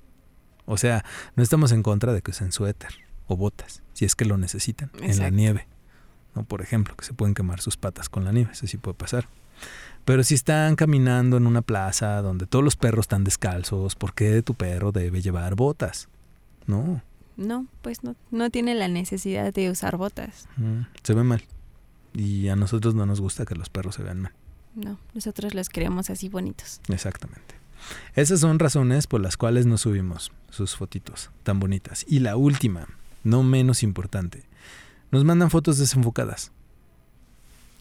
O 0.66 0.76
sea, 0.76 1.04
no 1.36 1.42
estamos 1.42 1.72
en 1.72 1.82
contra 1.82 2.12
de 2.12 2.22
que 2.22 2.30
usen 2.30 2.52
suéter 2.52 2.94
o 3.26 3.36
botas, 3.36 3.82
si 3.92 4.04
es 4.04 4.16
que 4.16 4.24
lo 4.24 4.38
necesitan, 4.38 4.90
en 5.00 5.18
la 5.18 5.30
nieve. 5.30 5.66
¿no? 6.34 6.44
Por 6.44 6.62
ejemplo, 6.62 6.96
que 6.96 7.04
se 7.04 7.12
pueden 7.12 7.34
quemar 7.34 7.60
sus 7.60 7.76
patas 7.76 8.08
con 8.08 8.24
la 8.24 8.32
nieve, 8.32 8.52
eso 8.52 8.66
sí 8.66 8.76
puede 8.76 8.94
pasar. 8.94 9.28
Pero 10.05 10.25
si 10.25 10.35
están 10.35 10.77
caminando 10.77 11.37
en 11.37 11.46
una 11.46 11.62
plaza 11.62 12.20
donde 12.23 12.46
todos 12.46 12.64
los 12.64 12.77
perros 12.77 13.05
están 13.05 13.23
descalzos, 13.25 13.94
¿por 13.94 14.14
qué 14.14 14.42
tu 14.42 14.55
perro 14.55 14.92
debe 14.92 15.20
llevar 15.23 15.55
botas? 15.55 16.09
No, 16.66 17.03
No, 17.37 17.66
pues 17.83 18.03
no, 18.05 18.16
no 18.31 18.51
tiene 18.51 18.75
la 18.75 18.88
necesidad 18.88 19.53
de 19.53 19.70
usar 19.70 19.96
botas. 19.96 20.46
mm, 20.57 20.81
se 21.03 21.14
ve 21.14 21.23
mal. 21.23 21.42
Y 22.12 22.49
a 22.49 22.57
nosotros 22.57 22.94
no 22.94 23.07
nos 23.07 23.20
gusta 23.20 23.44
que 23.46 23.55
los 23.55 23.68
perros 23.68 23.94
se 23.94 24.03
vean 24.03 24.20
mal. 24.20 24.33
No, 24.75 24.99
nosotros 25.14 25.55
los 25.55 25.68
queremos 25.68 26.11
así 26.11 26.29
bonitos. 26.29 26.81
Exactamente. 26.88 27.55
Esas 28.14 28.40
son 28.40 28.59
razones 28.59 29.07
por 29.07 29.20
las 29.20 29.37
cuales 29.37 29.64
no 29.66 29.79
subimos 29.79 30.33
sus 30.51 30.77
fotitos 30.77 31.31
tan 31.44 31.61
bonitas. 31.61 32.05
Y 32.09 32.18
la 32.18 32.37
última, 32.37 32.88
no 33.25 33.42
menos 33.42 33.83
importante, 33.83 34.44
nos 35.11 35.25
mandan 35.25 35.51
fotos 35.51 35.79
desenfocadas 35.79 36.53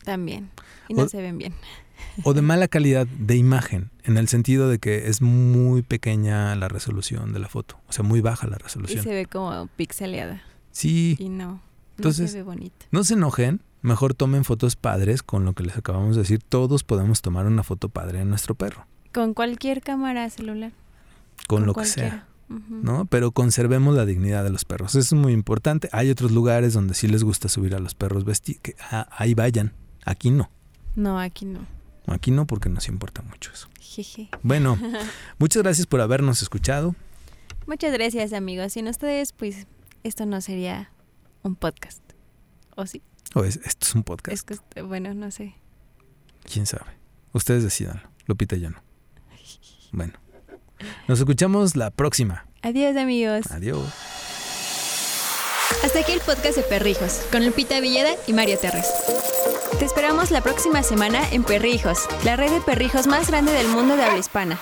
También. 0.03 0.49
Y 0.87 0.93
no 0.93 1.03
O- 1.03 1.09
se 1.09 1.21
ven 1.21 1.37
bien. 1.37 1.53
o 2.23 2.33
de 2.33 2.41
mala 2.41 2.67
calidad 2.67 3.07
de 3.07 3.35
imagen, 3.35 3.91
en 4.03 4.17
el 4.17 4.27
sentido 4.27 4.69
de 4.69 4.79
que 4.79 5.07
es 5.09 5.21
muy 5.21 5.81
pequeña 5.81 6.55
la 6.55 6.67
resolución 6.67 7.33
de 7.33 7.39
la 7.39 7.47
foto, 7.49 7.79
o 7.87 7.91
sea, 7.93 8.03
muy 8.03 8.21
baja 8.21 8.47
la 8.47 8.55
Y 8.59 8.63
resolución. 8.63 9.03
se 9.03 9.09
ve 9.13 9.25
como 9.25 9.67
pixeleada. 9.75 10.41
Sí, 10.71 11.15
Y 11.19 11.29
no. 11.29 11.47
No 11.47 11.61
Entonces- 11.97 12.31
se 12.31 12.37
ve 12.37 12.43
bonito. 12.43 12.85
no 12.91 13.03
se 13.03 13.15
enojen, 13.15 13.61
mejor 13.81 14.13
tomen 14.13 14.45
fotos 14.45 14.75
padres 14.77 15.21
con 15.23 15.43
lo 15.43 15.51
que 15.53 15.63
les 15.63 15.75
acabamos 15.77 16.15
de 16.15 16.21
decir. 16.21 16.41
Todos 16.47 16.83
podemos 16.85 17.21
tomar 17.21 17.45
una 17.45 17.63
foto 17.63 17.89
padre 17.89 18.19
de 18.19 18.25
nuestro 18.25 18.55
perro, 18.55 18.85
Con 19.13 19.33
cualquier 19.33 19.81
cámara 19.81 20.29
celular. 20.29 20.71
con, 21.47 21.65
lo 21.65 21.73
que 21.73 21.85
sea. 21.85 22.25
¿no? 22.69 23.05
Pero 23.05 23.31
conservemos 23.31 23.95
la 23.95 24.05
dignidad 24.05 24.43
de 24.43 24.49
los 24.49 24.63
perros. 24.65 24.91
Eso 24.95 24.99
es 25.15 25.21
muy 25.21 25.33
importante. 25.33 25.87
Hay 25.91 26.09
otros 26.09 26.31
lugares 26.31 26.73
donde 26.73 26.93
sí 26.95 27.07
les 27.07 27.23
gusta 27.23 27.47
subir 27.49 27.75
a 27.75 27.79
los 27.79 27.93
perros 27.95 28.23
vestidos. 28.25 28.61
Que 28.63 28.75
ah, 28.91 29.07
ahí 29.11 29.33
vayan. 29.35 29.73
Aquí 30.09 30.31
no. 30.31 30.49
No, 30.95 31.19
aquí 31.19 31.45
no. 31.45 31.67
Aquí 32.07 32.31
no 32.31 32.47
porque 32.47 32.67
nos 32.69 32.87
importa 32.87 33.21
mucho 33.21 33.51
eso. 33.53 33.67
Jeje. 33.79 34.29
Bueno, 34.41 34.75
muchas 35.37 35.61
gracias 35.61 35.85
por 35.85 36.01
habernos 36.01 36.41
escuchado. 36.41 36.95
Muchas 37.67 37.93
gracias, 37.93 38.33
amigos. 38.33 38.73
Sin 38.73 38.87
ustedes, 38.87 39.31
pues, 39.33 39.67
esto 40.03 40.25
no 40.25 40.41
sería 40.41 40.89
un 41.43 41.55
podcast. 41.55 42.01
¿O 42.75 42.87
sí? 42.87 43.03
O 43.35 43.43
es- 43.43 43.57
esto 43.57 43.85
es 43.85 43.93
un 43.93 44.01
podcast. 44.01 44.33
Es 44.33 44.43
que, 44.43 44.81
bueno, 44.81 45.13
no 45.13 45.29
sé. 45.29 45.53
¿Quién 46.51 46.65
sabe? 46.65 46.91
Ustedes 47.33 47.61
decidanlo. 47.63 48.09
Lupita 48.25 48.55
y 48.55 48.61
yo 48.61 48.71
no. 48.71 48.81
Bueno. 49.91 50.13
Nos 51.07 51.19
escuchamos 51.19 51.75
la 51.75 51.91
próxima. 51.91 52.47
Adiós, 52.63 52.97
amigos. 52.97 53.51
Adiós. 53.51 53.93
Hasta 55.83 55.99
aquí 55.99 56.11
el 56.11 56.19
podcast 56.19 56.57
de 56.57 56.63
Perrijos, 56.63 57.21
con 57.31 57.45
Lupita 57.45 57.79
Villeda 57.79 58.11
y 58.27 58.33
Mario 58.33 58.57
Terres. 58.57 58.87
Te 59.77 59.85
esperamos 59.85 60.29
la 60.29 60.41
próxima 60.41 60.83
semana 60.83 61.21
en 61.31 61.43
Perrijos, 61.43 62.07
la 62.25 62.35
red 62.35 62.51
de 62.51 62.59
perrijos 62.59 63.07
más 63.07 63.27
grande 63.29 63.53
del 63.53 63.69
mundo 63.69 63.95
de 63.95 64.03
habla 64.03 64.17
hispana. 64.17 64.59